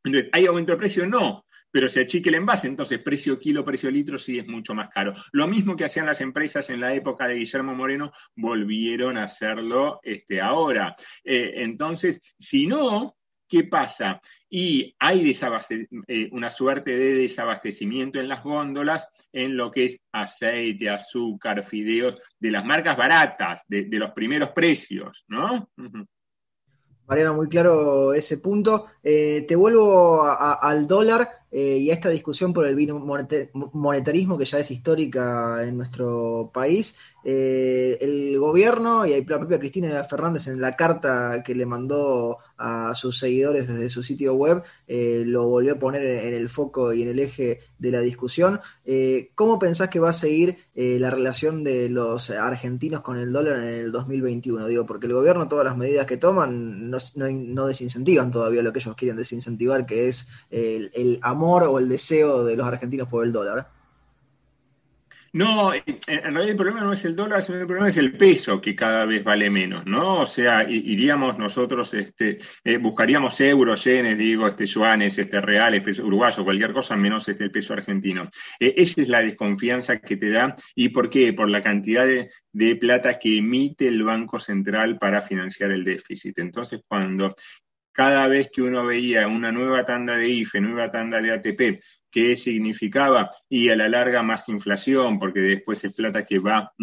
Entonces, 0.03 0.29
¿hay 0.33 0.45
aumento 0.45 0.71
de 0.71 0.77
precio? 0.77 1.05
No. 1.07 1.45
Pero 1.71 1.87
si 1.87 1.99
achique 1.99 2.29
el 2.29 2.35
envase, 2.35 2.67
entonces 2.67 2.99
precio 2.99 3.37
kilo, 3.39 3.63
precio 3.63 3.91
litro 3.91 4.17
sí 4.17 4.39
es 4.39 4.47
mucho 4.47 4.73
más 4.73 4.89
caro. 4.89 5.13
Lo 5.31 5.47
mismo 5.47 5.75
que 5.75 5.85
hacían 5.85 6.05
las 6.05 6.21
empresas 6.21 6.69
en 6.69 6.81
la 6.81 6.93
época 6.93 7.27
de 7.27 7.35
Guillermo 7.35 7.75
Moreno, 7.75 8.11
volvieron 8.35 9.17
a 9.17 9.25
hacerlo 9.25 9.99
este, 10.03 10.41
ahora. 10.41 10.95
Eh, 11.23 11.53
entonces, 11.57 12.19
si 12.39 12.65
no, 12.65 13.17
¿qué 13.47 13.65
pasa? 13.65 14.19
Y 14.49 14.95
hay 14.99 15.31
eh, 16.07 16.29
una 16.31 16.49
suerte 16.49 16.97
de 16.97 17.15
desabastecimiento 17.15 18.19
en 18.19 18.29
las 18.29 18.43
góndolas 18.43 19.07
en 19.31 19.55
lo 19.55 19.71
que 19.71 19.85
es 19.85 19.99
aceite, 20.11 20.89
azúcar, 20.89 21.63
fideos, 21.63 22.19
de 22.39 22.51
las 22.51 22.65
marcas 22.65 22.97
baratas, 22.97 23.61
de, 23.67 23.87
los 23.91 24.11
primeros 24.11 24.49
precios, 24.51 25.23
¿no? 25.27 25.69
Mariano, 27.09 27.33
muy 27.33 27.47
claro 27.47 28.13
ese 28.13 28.37
punto. 28.37 28.85
Eh, 29.03 29.43
te 29.47 29.55
vuelvo 29.55 30.23
al 30.23 30.87
dólar 30.87 31.38
eh, 31.51 31.77
y 31.77 31.89
a 31.89 31.93
esta 31.93 32.09
discusión 32.09 32.53
por 32.53 32.65
el 32.65 32.77
monetarismo 33.73 34.37
que 34.37 34.45
ya 34.45 34.59
es 34.59 34.69
histórica 34.69 35.63
en 35.63 35.77
nuestro 35.77 36.51
país. 36.53 36.95
Eh, 37.23 37.97
el 37.99 38.39
gobierno 38.39 39.05
y 39.05 39.25
la 39.25 39.39
propia 39.39 39.59
Cristina 39.59 40.03
Fernández 40.05 40.47
en 40.47 40.61
la 40.61 40.75
carta 40.75 41.43
que 41.43 41.53
le 41.53 41.65
mandó 41.65 42.37
a 42.57 42.93
sus 42.95 43.19
seguidores 43.19 43.67
desde 43.67 43.89
su 43.89 44.03
sitio 44.03 44.35
web 44.35 44.63
lo 44.87 45.47
volvió 45.47 45.73
a 45.73 45.79
poner 45.79 46.03
en, 46.03 46.33
el 46.33 46.49
foco 46.49 46.93
y 46.93 47.03
en 47.03 47.09
el 47.09 47.19
eje 47.19 47.59
de 47.77 47.91
la 47.91 48.01
discusión. 48.01 48.59
¿Cómo 49.35 49.59
pensás 49.59 49.89
que 49.89 49.99
va 49.99 50.09
a 50.09 50.13
seguir 50.13 50.57
la 50.75 51.09
relación 51.09 51.63
de 51.63 51.89
los 51.89 52.29
argentinos 52.29 53.01
con 53.01 53.17
el 53.17 53.31
dólar 53.31 53.63
en 53.63 53.73
el 53.75 53.91
2021? 53.91 54.67
Digo, 54.67 54.85
porque 54.85 55.07
el 55.07 55.13
gobierno, 55.13 55.47
todas 55.47 55.65
las 55.65 55.77
medidas 55.77 56.05
que 56.05 56.17
toman, 56.17 56.89
no, 56.89 57.67
desincentivan 57.67 58.31
todavía 58.31 58.61
lo 58.61 58.73
que 58.73 58.79
ellos 58.79 58.95
quieren 58.95 59.17
desincentivar, 59.17 59.85
que 59.85 60.09
es 60.09 60.27
el 60.49 61.19
amor 61.21 61.38
o 61.43 61.79
el 61.79 61.89
deseo 61.89 62.43
de 62.43 62.55
los 62.55 62.67
argentinos 62.67 63.07
por 63.07 63.25
el 63.25 63.31
dólar? 63.31 63.67
No, 65.31 65.73
en 65.75 65.83
realidad 66.07 66.49
el 66.49 66.55
problema 66.55 66.81
no 66.81 66.93
es 66.93 67.05
el 67.05 67.15
dólar, 67.15 67.43
sino 67.43 67.59
el 67.59 67.67
problema 67.67 67.89
es 67.89 67.97
el 67.97 68.17
peso 68.17 68.59
que 68.59 68.75
cada 68.75 69.05
vez 69.05 69.23
vale 69.23 69.49
menos, 69.49 69.85
¿no? 69.85 70.21
O 70.21 70.25
sea, 70.25 70.67
iríamos 70.67 71.37
nosotros, 71.37 71.93
este, 71.93 72.39
eh, 72.63 72.77
buscaríamos 72.77 73.39
euros, 73.39 73.83
yenes, 73.83 74.17
digo, 74.17 74.47
este, 74.47 74.63
este, 74.63 75.41
reales, 75.41 75.83
peso 75.83 76.03
uruguayo, 76.03 76.43
cualquier 76.43 76.73
cosa 76.73 76.95
menos 76.95 77.29
este, 77.29 77.43
el 77.43 77.51
peso 77.51 77.73
argentino. 77.73 78.27
Eh, 78.59 78.73
esa 78.77 79.01
es 79.01 79.09
la 79.09 79.21
desconfianza 79.21 79.99
que 79.99 80.17
te 80.17 80.31
da. 80.31 80.55
¿Y 80.73 80.89
por 80.89 81.11
qué? 81.11 81.31
Por 81.33 81.49
la 81.49 81.61
cantidad 81.61 82.07
de 82.07 82.75
plata 82.77 83.19
que 83.19 83.37
emite 83.37 83.87
el 83.87 84.01
Banco 84.03 84.39
Central 84.39 84.97
para 84.97 85.21
financiar 85.21 85.69
el 85.69 85.83
déficit. 85.83 86.39
Entonces, 86.39 86.81
cuando 86.87 87.35
cada 87.91 88.27
vez 88.27 88.49
que 88.53 88.61
uno 88.61 88.85
veía 88.85 89.27
una 89.27 89.51
nueva 89.51 89.85
tanda 89.85 90.15
de 90.15 90.29
IFE, 90.29 90.61
nueva 90.61 90.91
tanda 90.91 91.21
de 91.21 91.31
ATP, 91.31 91.83
¿qué 92.11 92.35
significaba? 92.35 93.31
Y 93.49 93.69
a 93.69 93.75
la 93.75 93.89
larga 93.89 94.23
más 94.23 94.47
inflación, 94.49 95.19
porque 95.19 95.39
después 95.41 95.83
es 95.83 95.93
plata 95.93 96.25
que 96.25 96.39
va 96.39 96.73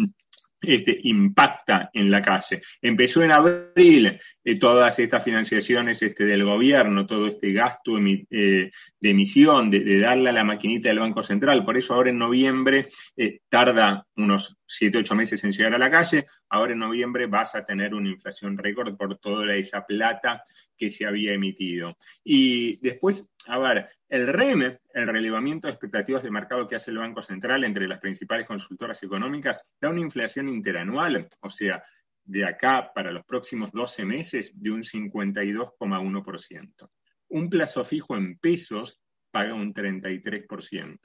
este, 0.61 0.99
impacta 1.03 1.89
en 1.93 2.09
la 2.09 2.21
calle. 2.21 2.61
Empezó 2.81 3.23
en 3.23 3.31
abril 3.31 4.19
eh, 4.43 4.59
todas 4.59 4.97
estas 4.97 5.23
financiaciones 5.23 6.01
este, 6.01 6.25
del 6.25 6.43
gobierno, 6.43 7.05
todo 7.05 7.27
este 7.27 7.53
gasto 7.53 7.97
eh, 7.97 8.71
de 8.99 9.09
emisión, 9.09 9.69
de, 9.69 9.99
darle 9.99 10.29
a 10.29 10.33
la 10.33 10.43
maquinita 10.43 10.89
del 10.89 10.99
Banco 10.99 11.21
Central. 11.21 11.63
Por 11.63 11.77
eso 11.77 11.93
ahora 11.93 12.09
en 12.09 12.17
noviembre 12.17 12.89
eh, 13.15 13.39
tarda 13.49 14.05
unos 14.15 14.57
7, 14.65 14.97
8 14.97 15.15
meses 15.15 15.43
en 15.43 15.51
llegar 15.51 15.75
a 15.75 15.77
la 15.77 15.91
calle. 15.91 16.25
Ahora 16.49 16.73
en 16.73 16.79
noviembre 16.79 17.27
vas 17.27 17.53
a 17.53 17.63
tener 17.63 17.93
una 17.93 18.09
inflación 18.09 18.57
récord 18.57 18.97
por 18.97 19.17
toda 19.19 19.55
esa 19.55 19.85
plata 19.85 20.43
que 20.77 20.89
se 20.89 21.05
había 21.05 21.33
emitido. 21.33 21.97
Y 22.23 22.77
después, 22.77 23.29
a 23.47 23.57
ver, 23.57 23.89
el 24.09 24.27
REM, 24.27 24.77
el 24.93 25.07
relevamiento 25.07 25.67
de 25.67 25.73
expectativas 25.73 26.23
de 26.23 26.31
mercado 26.31 26.67
que 26.67 26.75
hace 26.75 26.91
el 26.91 26.99
Banco 26.99 27.21
Central 27.21 27.63
entre 27.63 27.87
las 27.87 27.99
principales 27.99 28.45
consultoras 28.45 29.01
económicas, 29.03 29.59
da 29.81 29.89
una 29.89 30.01
inflación 30.01 30.47
interanual, 30.47 31.27
o 31.41 31.49
sea, 31.49 31.83
de 32.23 32.45
acá 32.45 32.91
para 32.93 33.11
los 33.11 33.25
próximos 33.25 33.71
12 33.71 34.05
meses 34.05 34.51
de 34.53 34.71
un 34.71 34.83
52,1%. 34.83 36.89
Un 37.29 37.49
plazo 37.49 37.83
fijo 37.83 38.15
en 38.15 38.37
pesos 38.37 38.99
paga 39.31 39.53
un 39.53 39.73
33%. 39.73 40.99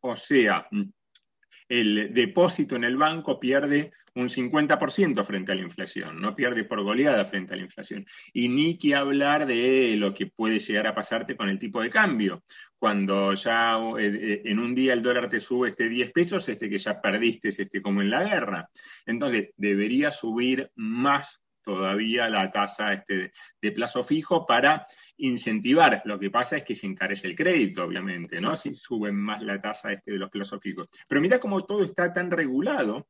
O 0.00 0.16
sea, 0.16 0.68
el 1.68 2.14
depósito 2.14 2.76
en 2.76 2.84
el 2.84 2.96
banco 2.96 3.38
pierde 3.38 3.92
un 4.18 4.28
50% 4.28 5.24
frente 5.24 5.52
a 5.52 5.54
la 5.54 5.62
inflación, 5.62 6.20
no 6.20 6.34
pierde 6.34 6.64
por 6.64 6.82
goleada 6.82 7.24
frente 7.24 7.54
a 7.54 7.56
la 7.56 7.62
inflación. 7.62 8.04
Y 8.32 8.48
ni 8.48 8.76
que 8.76 8.96
hablar 8.96 9.46
de 9.46 9.94
lo 9.96 10.12
que 10.12 10.26
puede 10.26 10.58
llegar 10.58 10.88
a 10.88 10.94
pasarte 10.94 11.36
con 11.36 11.48
el 11.48 11.58
tipo 11.58 11.80
de 11.80 11.88
cambio. 11.88 12.42
Cuando 12.78 13.32
ya 13.34 13.78
eh, 13.98 14.06
eh, 14.06 14.42
en 14.44 14.58
un 14.58 14.74
día 14.74 14.92
el 14.92 15.02
dólar 15.02 15.28
te 15.28 15.40
sube 15.40 15.68
este 15.68 15.88
10 15.88 16.10
pesos, 16.12 16.48
este 16.48 16.68
que 16.68 16.78
ya 16.78 17.00
perdiste, 17.00 17.50
este 17.50 17.80
como 17.80 18.02
en 18.02 18.10
la 18.10 18.24
guerra. 18.24 18.68
Entonces, 19.06 19.50
debería 19.56 20.10
subir 20.10 20.70
más 20.74 21.40
todavía 21.62 22.28
la 22.28 22.50
tasa 22.50 22.94
este 22.94 23.32
de 23.60 23.72
plazo 23.72 24.02
fijo 24.02 24.46
para 24.46 24.86
incentivar. 25.18 26.02
Lo 26.06 26.18
que 26.18 26.30
pasa 26.30 26.56
es 26.56 26.64
que 26.64 26.74
se 26.74 26.86
encarece 26.86 27.28
el 27.28 27.36
crédito, 27.36 27.84
obviamente, 27.84 28.40
¿no? 28.40 28.56
Si 28.56 28.74
suben 28.74 29.14
más 29.14 29.42
la 29.42 29.60
tasa 29.60 29.92
este 29.92 30.12
de 30.12 30.18
los 30.18 30.30
plazos 30.30 30.60
fijos. 30.60 30.88
Pero 31.08 31.20
mira 31.20 31.38
cómo 31.38 31.60
todo 31.60 31.84
está 31.84 32.12
tan 32.12 32.30
regulado 32.30 33.06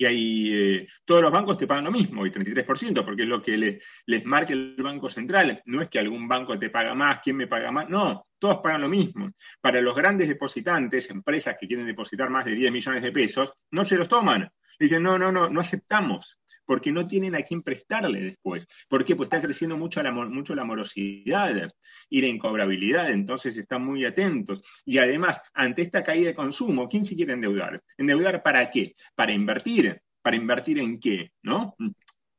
que 0.00 0.06
hay, 0.06 0.50
eh, 0.50 0.88
todos 1.04 1.20
los 1.20 1.30
bancos 1.30 1.58
te 1.58 1.66
pagan 1.66 1.84
lo 1.84 1.90
mismo, 1.90 2.24
y 2.24 2.30
33%, 2.30 3.04
porque 3.04 3.24
es 3.24 3.28
lo 3.28 3.42
que 3.42 3.78
les 4.06 4.24
marca 4.24 4.54
el 4.54 4.74
Banco 4.78 5.10
Central. 5.10 5.60
No 5.66 5.82
es 5.82 5.90
que 5.90 5.98
algún 5.98 6.26
banco 6.26 6.58
te 6.58 6.70
paga 6.70 6.94
más, 6.94 7.20
quién 7.22 7.36
me 7.36 7.46
paga 7.46 7.70
más, 7.70 7.86
no, 7.90 8.26
todos 8.38 8.60
pagan 8.62 8.80
lo 8.80 8.88
mismo. 8.88 9.30
Para 9.60 9.82
los 9.82 9.94
grandes 9.94 10.26
depositantes, 10.26 11.10
empresas 11.10 11.54
que 11.60 11.66
quieren 11.66 11.84
depositar 11.84 12.30
más 12.30 12.46
de 12.46 12.54
10 12.54 12.72
millones 12.72 13.02
de 13.02 13.12
pesos, 13.12 13.52
no 13.72 13.84
se 13.84 13.98
los 13.98 14.08
toman. 14.08 14.50
Dicen, 14.78 15.02
no, 15.02 15.18
no, 15.18 15.30
no, 15.30 15.50
no 15.50 15.60
aceptamos 15.60 16.39
porque 16.70 16.92
no 16.92 17.04
tienen 17.04 17.34
a 17.34 17.42
quién 17.42 17.62
prestarle 17.62 18.20
después. 18.20 18.68
¿Por 18.88 19.04
qué? 19.04 19.16
Pues 19.16 19.26
está 19.26 19.42
creciendo 19.42 19.76
mucho 19.76 20.00
la, 20.04 20.12
mucho 20.12 20.54
la 20.54 20.62
morosidad 20.62 21.68
y 22.08 22.20
la 22.20 22.28
incobrabilidad, 22.28 23.10
entonces 23.10 23.56
están 23.56 23.84
muy 23.84 24.04
atentos. 24.04 24.62
Y 24.84 24.98
además, 24.98 25.40
ante 25.52 25.82
esta 25.82 26.04
caída 26.04 26.28
de 26.28 26.36
consumo, 26.36 26.88
¿quién 26.88 27.04
se 27.04 27.16
quiere 27.16 27.32
endeudar? 27.32 27.82
¿Endeudar 27.98 28.40
para 28.44 28.70
qué? 28.70 28.94
Para 29.16 29.32
invertir. 29.32 30.00
¿Para 30.22 30.36
invertir 30.36 30.78
en 30.78 31.00
qué? 31.00 31.32
¿No? 31.42 31.74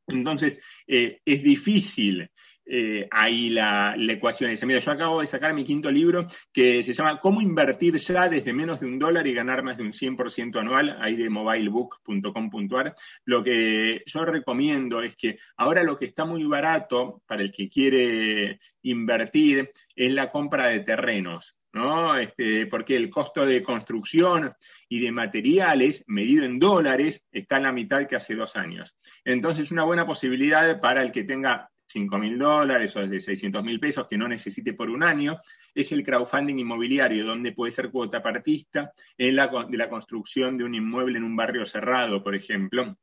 Entonces, 0.07 0.59
eh, 0.87 1.19
es 1.25 1.43
difícil 1.43 2.29
eh, 2.73 3.05
ahí 3.11 3.49
la, 3.49 3.95
ecuación 3.97 4.55
Mira, 4.63 4.79
yo 4.79 4.91
acabo 4.91 5.19
de 5.19 5.27
sacar 5.27 5.53
mi 5.53 5.65
quinto 5.65 5.91
libro 5.91 6.25
que 6.53 6.81
se 6.83 6.93
llama 6.93 7.19
Cómo 7.19 7.41
invertir 7.41 7.97
ya 7.97 8.29
desde 8.29 8.53
menos 8.53 8.79
de 8.79 8.85
un 8.85 8.97
dólar 8.97 9.27
y 9.27 9.33
ganar 9.33 9.61
más 9.61 9.75
de 9.75 9.83
un 9.83 9.91
100% 9.91 10.57
anual, 10.57 10.95
ahí 11.01 11.17
de 11.17 11.29
mobilebook.com.ar. 11.29 12.95
Lo 13.25 13.43
que 13.43 14.03
yo 14.05 14.23
recomiendo 14.23 15.01
es 15.01 15.17
que 15.17 15.37
ahora 15.57 15.83
lo 15.83 15.97
que 15.97 16.05
está 16.05 16.23
muy 16.23 16.45
barato 16.45 17.21
para 17.27 17.41
el 17.41 17.51
que 17.51 17.67
quiere 17.67 18.61
invertir 18.83 19.71
es 19.93 20.13
la 20.13 20.31
compra 20.31 20.67
de 20.67 20.79
terrenos. 20.79 21.57
¿no? 21.73 22.17
Este, 22.17 22.67
porque 22.67 22.95
el 22.95 23.09
costo 23.09 23.45
de 23.45 23.63
construcción 23.63 24.53
y 24.89 24.99
de 24.99 25.11
materiales 25.11 26.03
medido 26.07 26.45
en 26.45 26.59
dólares 26.59 27.25
está 27.31 27.57
en 27.57 27.63
la 27.63 27.71
mitad 27.71 28.07
que 28.07 28.15
hace 28.15 28.35
dos 28.35 28.55
años. 28.55 28.95
Entonces, 29.23 29.71
una 29.71 29.83
buena 29.83 30.05
posibilidad 30.05 30.79
para 30.81 31.01
el 31.01 31.11
que 31.11 31.23
tenga 31.23 31.70
5 31.91 32.17
mil 32.17 32.37
dólares 32.37 32.95
o 32.95 33.01
desde 33.01 33.19
600 33.19 33.63
mil 33.63 33.79
pesos 33.79 34.07
que 34.07 34.17
no 34.17 34.27
necesite 34.27 34.73
por 34.73 34.89
un 34.89 35.03
año, 35.03 35.39
es 35.73 35.91
el 35.91 36.03
crowdfunding 36.03 36.59
inmobiliario, 36.59 37.25
donde 37.25 37.51
puede 37.51 37.71
ser 37.71 37.91
cuota 37.91 38.21
partista 38.21 38.93
en 39.17 39.35
la, 39.35 39.47
de 39.69 39.77
la 39.77 39.89
construcción 39.89 40.57
de 40.57 40.63
un 40.63 40.75
inmueble 40.75 41.17
en 41.17 41.23
un 41.23 41.35
barrio 41.35 41.65
cerrado, 41.65 42.23
por 42.23 42.35
ejemplo, 42.35 42.97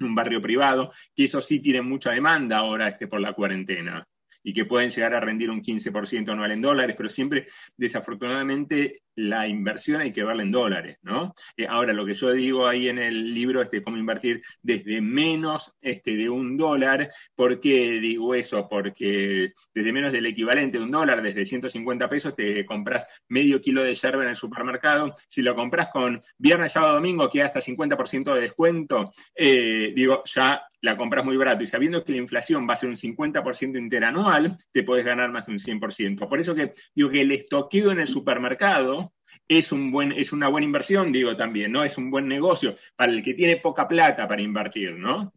un 0.00 0.14
barrio 0.14 0.42
privado, 0.42 0.92
que 1.14 1.24
eso 1.24 1.40
sí 1.40 1.60
tiene 1.60 1.82
mucha 1.82 2.12
demanda 2.12 2.58
ahora 2.58 2.88
este, 2.88 3.06
por 3.06 3.20
la 3.20 3.32
cuarentena. 3.32 4.06
Y 4.44 4.52
que 4.52 4.66
pueden 4.66 4.90
llegar 4.90 5.14
a 5.14 5.20
rendir 5.20 5.50
un 5.50 5.62
15% 5.62 6.30
anual 6.30 6.52
en 6.52 6.62
dólares, 6.62 6.94
pero 6.96 7.08
siempre, 7.08 7.48
desafortunadamente, 7.76 9.02
la 9.16 9.48
inversión 9.48 10.00
hay 10.00 10.12
que 10.12 10.24
verla 10.24 10.42
en 10.42 10.52
dólares, 10.52 10.98
¿no? 11.02 11.34
Eh, 11.56 11.66
ahora, 11.68 11.92
lo 11.92 12.04
que 12.04 12.14
yo 12.14 12.32
digo 12.32 12.66
ahí 12.66 12.88
en 12.88 12.98
el 12.98 13.32
libro, 13.32 13.62
este, 13.62 13.82
cómo 13.82 13.96
invertir 13.96 14.42
desde 14.60 15.00
menos 15.00 15.72
este, 15.80 16.16
de 16.16 16.28
un 16.28 16.56
dólar, 16.56 17.10
¿por 17.34 17.60
qué 17.60 18.00
digo 18.00 18.34
eso? 18.34 18.68
Porque 18.68 19.52
desde 19.72 19.92
menos 19.92 20.12
del 20.12 20.26
equivalente 20.26 20.78
de 20.78 20.84
un 20.84 20.90
dólar, 20.90 21.22
desde 21.22 21.46
150 21.46 22.08
pesos, 22.08 22.34
te 22.34 22.66
compras 22.66 23.06
medio 23.28 23.60
kilo 23.60 23.82
de 23.82 23.94
yerba 23.94 24.24
en 24.24 24.30
el 24.30 24.36
supermercado. 24.36 25.14
Si 25.28 25.42
lo 25.42 25.54
compras 25.54 25.88
con 25.92 26.20
viernes, 26.36 26.72
sábado, 26.72 26.94
domingo, 26.94 27.30
que 27.30 27.42
hasta 27.42 27.60
50% 27.60 28.34
de 28.34 28.40
descuento, 28.40 29.12
eh, 29.34 29.92
digo, 29.94 30.22
ya 30.26 30.66
la 30.84 30.98
compras 30.98 31.24
muy 31.24 31.36
barato 31.38 31.62
y 31.62 31.66
sabiendo 31.66 32.04
que 32.04 32.12
la 32.12 32.18
inflación 32.18 32.68
va 32.68 32.74
a 32.74 32.76
ser 32.76 32.90
un 32.90 32.96
50% 32.96 33.78
interanual, 33.78 34.58
te 34.70 34.82
puedes 34.82 35.04
ganar 35.04 35.32
más 35.32 35.46
de 35.46 35.52
un 35.52 35.58
100%. 35.58 36.28
Por 36.28 36.38
eso 36.38 36.54
que 36.54 36.74
digo 36.94 37.08
que 37.08 37.22
el 37.22 37.32
estoqueo 37.32 37.90
en 37.90 38.00
el 38.00 38.06
supermercado 38.06 39.14
es, 39.48 39.72
un 39.72 39.90
buen, 39.90 40.12
es 40.12 40.34
una 40.34 40.48
buena 40.48 40.66
inversión, 40.66 41.10
digo 41.10 41.34
también, 41.36 41.72
¿no? 41.72 41.84
Es 41.84 41.96
un 41.96 42.10
buen 42.10 42.28
negocio 42.28 42.74
para 42.96 43.12
el 43.12 43.22
que 43.22 43.32
tiene 43.32 43.56
poca 43.56 43.88
plata 43.88 44.28
para 44.28 44.42
invertir, 44.42 44.92
¿no? 44.92 45.32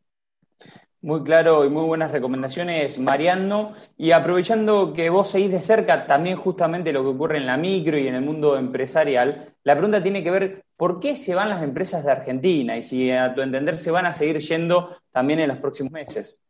Muy 1.07 1.23
claro 1.23 1.63
y 1.63 1.69
muy 1.69 1.85
buenas 1.85 2.11
recomendaciones, 2.11 2.99
Mariano. 2.99 3.73
Y 3.97 4.11
aprovechando 4.11 4.91
que 4.91 5.09
vos 5.09 5.31
seguís 5.31 5.51
de 5.51 5.61
cerca 5.61 6.05
también 6.05 6.35
justamente 6.35 6.91
lo 6.91 7.01
que 7.01 7.07
ocurre 7.07 7.37
en 7.37 7.45
la 7.45 7.55
micro 7.55 7.97
y 7.97 8.09
en 8.09 8.15
el 8.15 8.21
mundo 8.21 8.57
empresarial, 8.57 9.55
la 9.63 9.75
pregunta 9.75 10.03
tiene 10.03 10.21
que 10.21 10.31
ver 10.31 10.65
por 10.75 10.99
qué 10.99 11.15
se 11.15 11.33
van 11.33 11.47
las 11.47 11.63
empresas 11.63 12.03
de 12.03 12.11
Argentina 12.11 12.75
y 12.75 12.83
si 12.83 13.09
a 13.09 13.33
tu 13.33 13.41
entender 13.41 13.77
se 13.77 13.89
van 13.89 14.05
a 14.05 14.11
seguir 14.11 14.39
yendo 14.39 14.97
también 15.09 15.39
en 15.39 15.47
los 15.47 15.59
próximos 15.59 15.93
meses. 15.93 16.43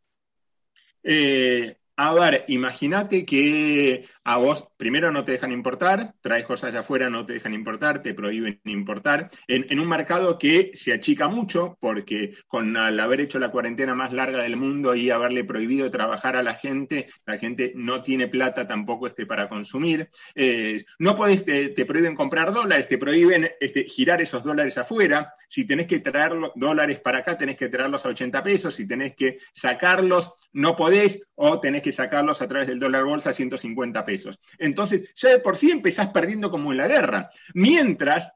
Eh, 1.04 1.76
a 1.94 2.14
ver, 2.14 2.44
imagínate 2.48 3.24
que 3.24 4.08
a 4.28 4.36
vos 4.36 4.68
primero 4.76 5.10
no 5.10 5.24
te 5.24 5.32
dejan 5.32 5.52
importar, 5.52 6.12
traes 6.20 6.44
cosas 6.44 6.74
de 6.74 6.80
afuera, 6.80 7.08
no 7.08 7.24
te 7.24 7.32
dejan 7.32 7.54
importar, 7.54 8.02
te 8.02 8.12
prohíben 8.12 8.60
importar, 8.66 9.30
en, 9.46 9.80
un 9.80 9.88
mercado 9.88 10.38
que 10.38 10.70
se 10.74 10.92
achica 10.92 11.28
mucho, 11.28 11.78
porque 11.80 12.34
con 12.46 12.76
al 12.76 13.00
haber 13.00 13.22
hecho 13.22 13.38
la 13.38 13.50
cuarentena 13.50 13.94
más 13.94 14.12
larga 14.12 14.42
del 14.42 14.56
mundo 14.56 14.94
y 14.94 15.08
haberle 15.08 15.44
prohibido 15.44 15.90
trabajar 15.90 16.36
a 16.36 16.42
la 16.42 16.56
gente, 16.56 17.06
la 17.24 17.38
gente 17.38 17.72
no 17.74 18.02
tiene 18.02 18.28
plata 18.28 18.66
tampoco 18.66 19.06
este, 19.06 19.24
para 19.24 19.48
consumir. 19.48 20.10
Eh, 20.34 20.84
no 20.98 21.16
podés, 21.16 21.46
te, 21.46 21.86
prohíben 21.86 22.14
comprar 22.14 22.52
dólares, 22.52 22.86
te 22.86 22.98
prohíben 22.98 23.50
este, 23.58 23.84
girar 23.84 24.20
esos 24.20 24.44
dólares 24.44 24.76
afuera. 24.76 25.32
Si 25.48 25.64
tenés 25.64 25.86
que 25.86 26.00
traer 26.00 26.32
dólares 26.54 27.00
para 27.00 27.20
acá, 27.20 27.38
tenés 27.38 27.56
que 27.56 27.70
traerlos 27.70 28.04
a 28.04 28.10
80 28.10 28.42
pesos, 28.42 28.74
si 28.74 28.86
tenés 28.86 29.16
que 29.16 29.38
sacarlos, 29.54 30.34
no 30.52 30.76
podés, 30.76 31.22
o 31.34 31.60
tenés 31.60 31.80
que 31.80 31.92
sacarlos 31.92 32.42
a 32.42 32.48
través 32.48 32.68
del 32.68 32.78
dólar 32.78 33.04
bolsa 33.04 33.30
a 33.30 33.32
150 33.32 34.04
pesos. 34.04 34.17
Entonces, 34.58 35.10
ya 35.14 35.30
de 35.30 35.40
por 35.40 35.56
sí 35.56 35.70
empezás 35.70 36.08
perdiendo 36.08 36.50
como 36.50 36.72
en 36.72 36.78
la 36.78 36.88
guerra. 36.88 37.30
Mientras 37.54 38.30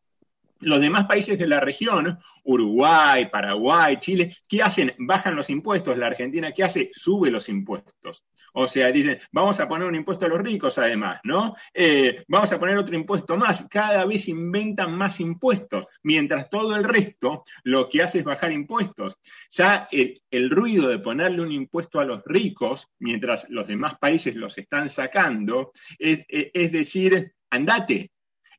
los 0.63 0.81
demás 0.81 1.07
países 1.07 1.39
de 1.39 1.47
la 1.47 1.61
región, 1.61 2.19
Uruguay, 2.45 3.29
Paraguay, 3.31 3.99
Chile, 3.99 4.35
¿qué 4.49 4.63
hacen? 4.63 4.95
Bajan 4.99 5.37
los 5.37 5.51
impuestos. 5.51 5.97
La 5.97 6.07
Argentina, 6.07 6.53
¿qué 6.53 6.65
hace? 6.65 6.91
Sube 6.93 7.31
los 7.31 7.49
impuestos. 7.49 8.25
O 8.55 8.67
sea, 8.67 8.91
dicen, 8.93 9.19
vamos 9.33 9.61
a 9.61 9.69
poner 9.69 9.89
un 9.89 9.95
impuesto 9.95 10.27
a 10.27 10.29
los 10.29 10.41
ricos 10.41 10.79
además, 10.79 11.21
¿no? 11.25 11.55
Eh, 11.73 12.25
vamos 12.29 12.53
a 12.53 12.59
poner 12.59 12.77
otro 12.77 12.95
impuesto 12.95 13.37
más. 13.37 13.67
Cada 13.71 14.05
vez 14.05 14.29
inventan 14.29 14.97
más 14.97 15.21
impuestos, 15.21 15.87
mientras 16.03 16.51
todo 16.51 16.77
el 16.77 16.85
resto 16.85 17.45
lo 17.65 17.89
que 17.89 18.03
hace 18.03 18.19
es 18.19 18.25
bajar 18.25 18.53
impuestos. 18.53 19.17
Ya 19.51 19.89
el, 19.91 20.51
ruido 20.51 20.89
de 20.89 20.99
ponerle 20.99 21.43
un 21.43 21.53
impuesto 21.53 21.99
a 21.99 22.05
los 22.05 22.23
ricos, 22.25 22.89
mientras 22.99 23.49
los 23.49 23.67
demás 23.67 23.99
países 23.99 24.37
los 24.37 24.57
están 24.59 24.89
sacando, 24.89 25.73
es 25.99 26.73
decir, 26.73 27.33
andate, 27.51 28.12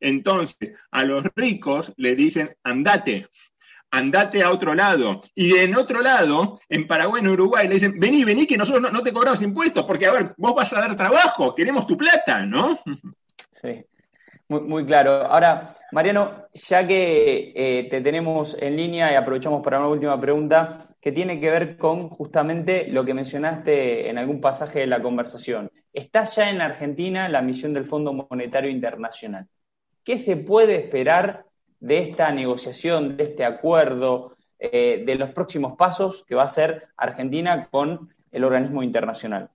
entonces, 0.03 0.73
a 0.91 1.03
los 1.03 1.23
ricos 1.35 1.93
le 1.95 2.15
dicen, 2.15 2.55
andate, 2.63 3.27
andate 3.89 4.43
a 4.43 4.51
otro 4.51 4.75
lado. 4.75 5.21
Y 5.33 5.55
en 5.55 5.75
otro 5.75 6.01
lado, 6.01 6.59
en 6.67 6.85
Paraguay, 6.87 7.21
en 7.21 7.29
Uruguay, 7.29 7.67
le 7.67 7.75
dicen, 7.75 7.97
vení, 7.97 8.25
vení, 8.25 8.45
que 8.45 8.57
nosotros 8.57 8.91
no, 8.91 9.01
te 9.01 9.13
cobramos 9.13 9.41
impuestos, 9.41 9.85
porque, 9.85 10.05
a 10.05 10.11
ver, 10.11 10.33
vos 10.37 10.53
vas 10.53 10.73
a 10.73 10.81
dar 10.81 10.95
trabajo, 10.97 11.55
queremos 11.55 11.87
tu 11.87 11.95
plata, 11.95 12.45
¿no? 12.45 12.77
Sí. 13.51 13.85
Muy, 14.49 14.85
claro. 14.85 15.25
Ahora, 15.25 15.73
Mariano, 15.93 16.47
ya 16.53 16.85
que 16.85 17.53
eh, 17.55 17.87
te 17.89 18.01
tenemos 18.01 18.61
en 18.61 18.75
línea 18.75 19.11
y 19.11 19.15
aprovechamos 19.15 19.63
para 19.63 19.79
una 19.79 19.87
última 19.87 20.19
pregunta 20.19 20.89
que 20.99 21.13
tiene 21.13 21.39
que 21.39 21.49
ver 21.49 21.77
con 21.77 22.09
justamente 22.09 22.87
lo 22.89 23.05
que 23.05 23.13
mencionaste 23.13 24.09
en 24.09 24.17
algún 24.17 24.41
pasaje 24.41 24.81
de 24.81 24.87
la 24.87 25.01
conversación. 25.01 25.71
Está 25.93 26.25
ya 26.25 26.49
en 26.49 26.61
Argentina 26.61 27.29
la 27.29 27.41
misión 27.41 27.73
del 27.73 27.85
Fondo 27.85 28.13
Monetario 28.13 28.69
Internacional. 28.69 29.47
¿Qué 30.03 30.17
se 30.17 30.37
puede 30.37 30.75
esperar 30.75 31.45
de 31.79 31.99
esta 31.99 32.31
negociación, 32.31 33.17
de 33.17 33.23
este 33.23 33.45
acuerdo, 33.45 34.35
eh, 34.59 35.03
de 35.05 35.15
los 35.15 35.31
próximos 35.31 35.75
pasos 35.77 36.25
que 36.25 36.35
va 36.35 36.43
a 36.43 36.47
hacer 36.47 36.87
Argentina 36.97 37.67
con 37.69 38.13
el 38.31 38.43
organismo 38.43 38.83
internacional? 38.83 39.49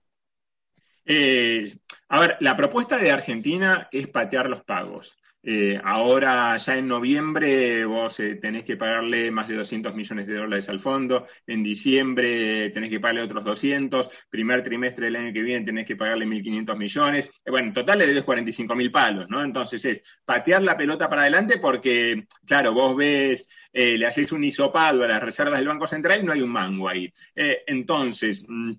Eh, 1.05 1.71
a 2.09 2.19
ver, 2.19 2.37
la 2.39 2.55
propuesta 2.55 2.97
de 2.97 3.11
Argentina 3.11 3.89
es 3.91 4.07
patear 4.07 4.47
los 4.47 4.63
pagos. 4.63 5.17
Eh, 5.41 5.79
ahora, 5.83 6.57
ya 6.57 6.77
en 6.77 6.87
noviembre, 6.87 7.85
vos 7.85 8.19
eh, 8.19 8.35
tenés 8.35 8.65
que 8.65 8.75
pagarle 8.75 9.31
más 9.31 9.47
de 9.47 9.55
200 9.55 9.95
millones 9.95 10.27
de 10.27 10.35
dólares 10.35 10.67
al 10.67 10.79
fondo. 10.79 11.27
En 11.47 11.63
diciembre 11.63 12.69
tenés 12.71 12.89
que 12.89 12.99
pagarle 12.99 13.21
otros 13.21 13.45
200. 13.45 14.09
Primer 14.29 14.61
trimestre 14.63 15.05
del 15.05 15.15
año 15.15 15.33
que 15.33 15.41
viene 15.41 15.65
tenés 15.65 15.85
que 15.85 15.95
pagarle 15.95 16.25
1.500 16.25 16.77
millones. 16.77 17.29
Eh, 17.45 17.51
bueno, 17.51 17.67
en 17.69 17.73
total 17.73 17.99
le 17.99 18.07
debes 18.07 18.23
45 18.23 18.75
mil 18.75 18.91
palos, 18.91 19.29
¿no? 19.29 19.41
Entonces 19.41 19.83
es 19.85 20.01
patear 20.25 20.61
la 20.61 20.75
pelota 20.77 21.09
para 21.09 21.21
adelante 21.21 21.57
porque, 21.57 22.25
claro, 22.45 22.73
vos 22.73 22.95
ves, 22.95 23.47
le 23.71 24.05
haces 24.05 24.31
un 24.31 24.43
hisopado 24.43 25.03
a 25.03 25.07
las 25.07 25.23
reservas 25.23 25.59
del 25.59 25.67
Banco 25.67 25.87
Central 25.87 26.21
y 26.21 26.25
no 26.25 26.33
hay 26.33 26.41
un 26.41 26.49
mango 26.49 26.89
ahí. 26.89 27.11
entonces. 27.35 28.43
Mm, 28.47 28.73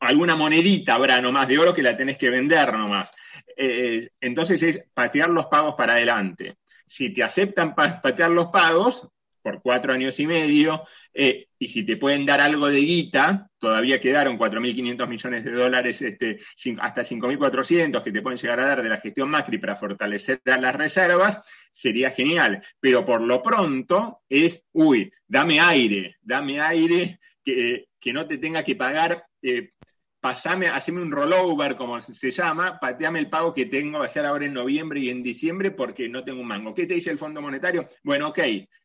alguna 0.00 0.36
monedita 0.36 0.94
habrá 0.94 1.20
nomás 1.20 1.48
de 1.48 1.58
oro 1.58 1.74
que 1.74 1.82
la 1.82 1.96
tenés 1.96 2.16
que 2.16 2.30
vender 2.30 2.72
nomás. 2.72 3.12
Eh, 3.56 4.10
entonces 4.20 4.62
es 4.62 4.84
patear 4.92 5.30
los 5.30 5.46
pagos 5.46 5.74
para 5.74 5.94
adelante. 5.94 6.56
Si 6.86 7.12
te 7.12 7.22
aceptan 7.22 7.74
patear 7.74 8.30
los 8.30 8.46
pagos 8.46 9.08
por 9.42 9.62
cuatro 9.62 9.92
años 9.92 10.18
y 10.20 10.26
medio, 10.26 10.84
eh, 11.14 11.46
y 11.58 11.68
si 11.68 11.84
te 11.84 11.96
pueden 11.96 12.26
dar 12.26 12.40
algo 12.40 12.68
de 12.68 12.80
guita, 12.80 13.48
todavía 13.58 13.98
quedaron 13.98 14.38
4.500 14.38 15.08
millones 15.08 15.44
de 15.44 15.52
dólares, 15.52 16.02
este, 16.02 16.40
hasta 16.78 17.02
5.400 17.02 18.02
que 18.02 18.12
te 18.12 18.22
pueden 18.22 18.38
llegar 18.38 18.60
a 18.60 18.66
dar 18.66 18.82
de 18.82 18.88
la 18.88 18.98
gestión 18.98 19.30
Macri 19.30 19.58
para 19.58 19.76
fortalecer 19.76 20.42
las 20.44 20.74
reservas, 20.74 21.42
sería 21.72 22.10
genial. 22.10 22.62
Pero 22.80 23.04
por 23.04 23.22
lo 23.22 23.42
pronto 23.42 24.22
es, 24.28 24.62
uy, 24.72 25.10
dame 25.26 25.60
aire, 25.60 26.16
dame 26.20 26.60
aire, 26.60 27.20
que, 27.42 27.88
que 27.98 28.12
no 28.12 28.26
te 28.26 28.38
tenga 28.38 28.62
que 28.62 28.76
pagar 28.76 29.24
eh, 29.42 29.72
pasame, 30.20 30.68
haceme 30.68 31.02
un 31.02 31.10
rollover, 31.10 31.76
como 31.76 32.00
se 32.00 32.30
llama, 32.30 32.78
pateame 32.78 33.18
el 33.18 33.30
pago 33.30 33.54
que 33.54 33.66
tengo 33.66 34.02
a 34.02 34.06
hacer 34.06 34.26
ahora 34.26 34.44
en 34.44 34.52
noviembre 34.52 35.00
y 35.00 35.10
en 35.10 35.22
diciembre 35.22 35.70
porque 35.70 36.08
no 36.08 36.22
tengo 36.24 36.40
un 36.40 36.46
mango. 36.46 36.74
¿Qué 36.74 36.86
te 36.86 36.94
dice 36.94 37.10
el 37.10 37.18
Fondo 37.18 37.40
Monetario? 37.40 37.88
Bueno, 38.04 38.28
ok, 38.28 38.38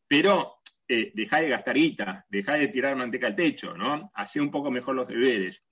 pero 0.07 0.55
eh, 0.87 1.11
deja 1.13 1.41
de 1.41 1.49
gastar 1.49 1.75
guita, 1.75 2.25
deja 2.29 2.53
de 2.53 2.67
tirar 2.69 2.95
manteca 2.95 3.27
al 3.27 3.35
techo, 3.35 3.75
¿no? 3.75 4.11
Hace 4.13 4.39
un 4.39 4.51
poco 4.51 4.71
mejor 4.71 4.95
los 4.95 5.07
deberes. 5.07 5.65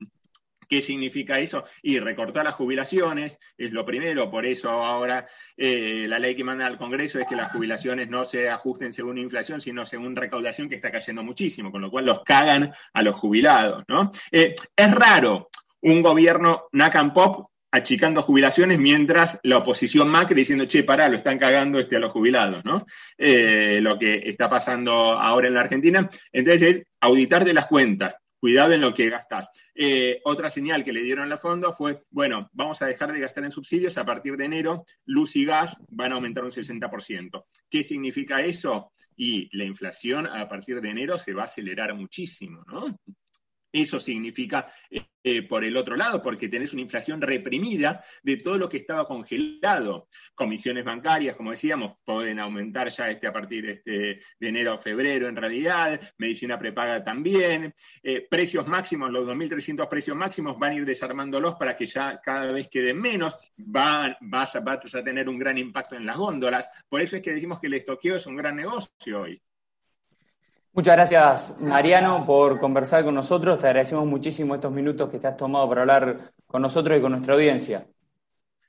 ¿Qué 0.74 0.82
significa 0.82 1.38
eso? 1.38 1.66
Y 1.84 2.00
recortar 2.00 2.46
las 2.46 2.56
jubilaciones 2.56 3.38
es 3.56 3.72
lo 3.74 3.86
primero, 3.86 4.32
por 4.32 4.44
eso 4.44 4.72
ahora 4.72 5.28
eh, 5.56 6.08
la 6.10 6.18
ley 6.18 6.36
que 6.36 6.44
manda 6.44 6.66
al 6.66 6.80
Congreso 6.80 7.20
es 7.20 7.28
que 7.28 7.36
las 7.36 7.52
jubilaciones 7.52 8.10
no 8.10 8.26
se 8.26 8.50
ajusten 8.50 8.92
según 8.92 9.20
inflación, 9.20 9.62
sino 9.62 9.86
según 9.86 10.16
recaudación 10.16 10.68
que 10.68 10.74
está 10.74 10.90
cayendo 10.90 11.22
muchísimo, 11.22 11.72
con 11.72 11.84
lo 11.84 11.92
cual 11.92 12.08
los 12.08 12.24
cagan 12.24 12.74
a 12.92 13.04
los 13.04 13.14
jubilados. 13.14 13.84
Eh, 14.32 14.56
es 14.76 14.92
raro 14.92 15.52
un 15.82 16.02
gobierno 16.02 16.64
NACAM 16.72 17.14
Pop 17.14 17.52
achicando 17.70 18.24
jubilaciones 18.24 18.80
mientras 18.80 19.40
la 19.44 19.60
oposición 19.60 20.10
Macri 20.10 20.34
diciendo, 20.34 20.66
che, 20.66 20.82
pará, 20.82 21.08
lo 21.08 21.18
están 21.18 21.38
cagando 21.38 21.80
este, 21.80 21.98
a 21.98 22.00
los 22.00 22.12
jubilados, 22.12 22.66
¿no? 22.66 22.88
Eh, 23.16 23.78
lo 23.80 24.00
que 24.00 24.24
está 24.26 24.50
pasando 24.50 24.92
ahora 24.92 25.50
en 25.50 25.54
la 25.54 25.62
Argentina. 25.62 26.10
Entonces, 26.32 26.88
auditar 27.00 27.46
de 27.46 27.54
las 27.54 27.68
cuentas, 27.68 28.16
cuidado 28.44 28.74
en 28.74 28.82
lo 28.82 28.94
que 28.94 29.10
gastas. 29.10 29.48
Eh, 29.74 30.20
otra 30.26 30.50
señal 30.50 30.84
que 30.84 30.92
le 30.92 31.02
dieron 31.02 31.32
al 31.32 31.40
fondo 31.40 31.72
fue, 31.72 32.04
bueno, 32.10 32.50
vamos 32.52 32.82
a 32.82 32.88
dejar 32.88 33.14
de 33.14 33.22
gastar 33.22 33.46
en 33.46 33.52
subsidios, 33.52 33.98
a 33.98 34.06
partir 34.06 34.36
de 34.36 34.44
enero 34.44 34.86
luz 35.06 35.38
y 35.38 35.46
gas 35.46 35.82
van 35.88 36.12
a 36.12 36.16
aumentar 36.16 36.44
un 36.44 36.52
60%. 36.52 37.46
¿Qué 37.70 37.84
significa 37.84 38.42
eso? 38.42 38.92
Y 39.16 39.48
la 39.58 39.64
inflación 39.64 40.28
a 40.28 40.46
partir 40.50 40.82
de 40.82 40.90
enero 40.90 41.18
se 41.18 41.34
va 41.34 41.44
a 41.44 41.46
acelerar 41.46 41.96
muchísimo, 41.96 42.66
¿no? 42.68 43.00
Eso 43.72 43.98
significa, 43.98 44.68
eh, 45.24 45.44
por 45.44 45.64
el 45.64 45.78
otro 45.78 45.96
lado, 45.96 46.22
porque 46.22 46.50
tenés 46.50 46.74
una 46.74 46.82
inflación 46.82 47.22
reprimida 47.22 48.04
de 48.22 48.38
todo 48.38 48.58
lo 48.58 48.68
que 48.68 48.78
estaba 48.78 49.08
congelado. 49.08 50.10
Comisiones 50.36 50.84
bancarias, 50.84 51.36
como 51.36 51.52
decíamos, 51.52 51.98
pueden 52.04 52.40
aumentar 52.40 52.90
ya 52.90 53.10
este, 53.10 53.28
a 53.28 53.34
partir 53.34 53.66
este, 53.70 54.22
de 54.40 54.48
enero 54.48 54.74
a 54.74 54.78
febrero 54.78 55.28
en 55.28 55.36
realidad, 55.36 56.00
medicina 56.18 56.60
prepaga 56.60 57.04
también, 57.04 57.74
eh, 58.02 58.28
precios 58.30 58.68
máximos, 58.68 59.12
los 59.12 59.28
2.300 59.28 59.88
precios 59.88 60.18
máximos 60.18 60.60
van 60.60 60.72
a 60.72 60.76
ir 60.76 60.86
desarmándolos 60.86 61.56
para 61.56 61.78
que 61.78 61.86
ya 61.86 62.20
cada 62.22 62.52
vez 62.52 62.68
queden 62.70 63.00
menos, 63.00 63.38
van, 63.58 64.16
vas, 64.22 64.58
vas 64.64 64.96
a 64.96 65.04
tener 65.04 65.30
un 65.30 65.40
gran 65.40 65.58
impacto 65.58 65.96
en 65.96 66.06
las 66.06 66.18
góndolas. 66.18 66.68
Por 66.90 67.02
eso 67.02 67.16
es 67.16 67.22
que 67.22 67.34
decimos 67.34 67.60
que 67.60 67.68
el 67.68 67.76
estoqueo 67.76 68.16
es 68.16 68.26
un 68.26 68.36
gran 68.36 68.56
negocio 68.56 69.22
hoy. 69.22 69.42
Muchas 70.76 70.96
gracias, 70.96 71.62
Mariano, 71.62 72.26
por 72.26 72.60
conversar 72.60 73.04
con 73.04 73.14
nosotros. 73.14 73.60
Te 73.60 73.68
agradecemos 73.68 74.08
muchísimo 74.08 74.56
estos 74.56 74.72
minutos 74.72 75.08
que 75.12 75.20
te 75.20 75.28
has 75.28 75.38
tomado 75.38 75.70
para 75.70 75.82
hablar 75.82 76.32
con 76.48 76.64
nosotros 76.64 76.98
y 76.98 77.02
con 77.02 77.12
nuestra 77.12 77.36
audiencia. 77.36 77.86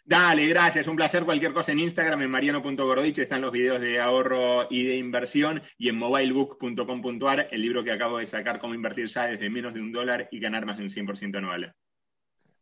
Dale, 0.05 0.47
gracias, 0.49 0.87
un 0.87 0.97
placer. 0.97 1.25
Cualquier 1.25 1.55
cosa 1.55 1.73
en 1.73 1.81
Instagram, 1.81 2.21
en 2.21 2.31
mariano.gordich, 2.31 3.21
están 3.21 3.41
los 3.41 3.51
videos 3.51 3.81
de 3.81 4.03
ahorro 4.03 4.67
y 4.69 4.85
de 4.85 4.97
inversión, 4.99 5.63
y 5.79 5.89
en 5.89 5.97
mobilebook.com.ar, 5.97 7.49
el 7.51 7.63
libro 7.63 7.83
que 7.83 7.93
acabo 7.93 8.19
de 8.19 8.27
sacar, 8.27 8.59
Cómo 8.59 8.75
invertir 8.75 9.07
ya 9.07 9.25
desde 9.25 9.49
menos 9.49 9.73
de 9.73 9.81
un 9.81 9.91
dólar 9.91 10.29
y 10.31 10.41
ganar 10.41 10.67
más 10.67 10.77
de 10.77 10.83
un 10.83 10.91
100% 10.91 11.39
anual. 11.39 11.75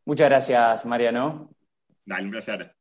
Muchas 0.04 0.28
gracias, 0.28 0.86
Mariano. 0.86 1.50
Dale, 2.04 2.24
un 2.26 2.30
placer. 2.30 2.76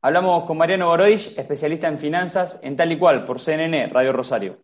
Hablamos 0.00 0.44
con 0.44 0.56
Mariano 0.56 0.88
Gorodich, 0.88 1.36
especialista 1.36 1.88
en 1.88 1.98
finanzas, 1.98 2.60
en 2.62 2.76
tal 2.76 2.90
y 2.90 2.98
cual, 2.98 3.26
por 3.26 3.38
CNN, 3.38 3.88
Radio 3.88 4.14
Rosario. 4.14 4.63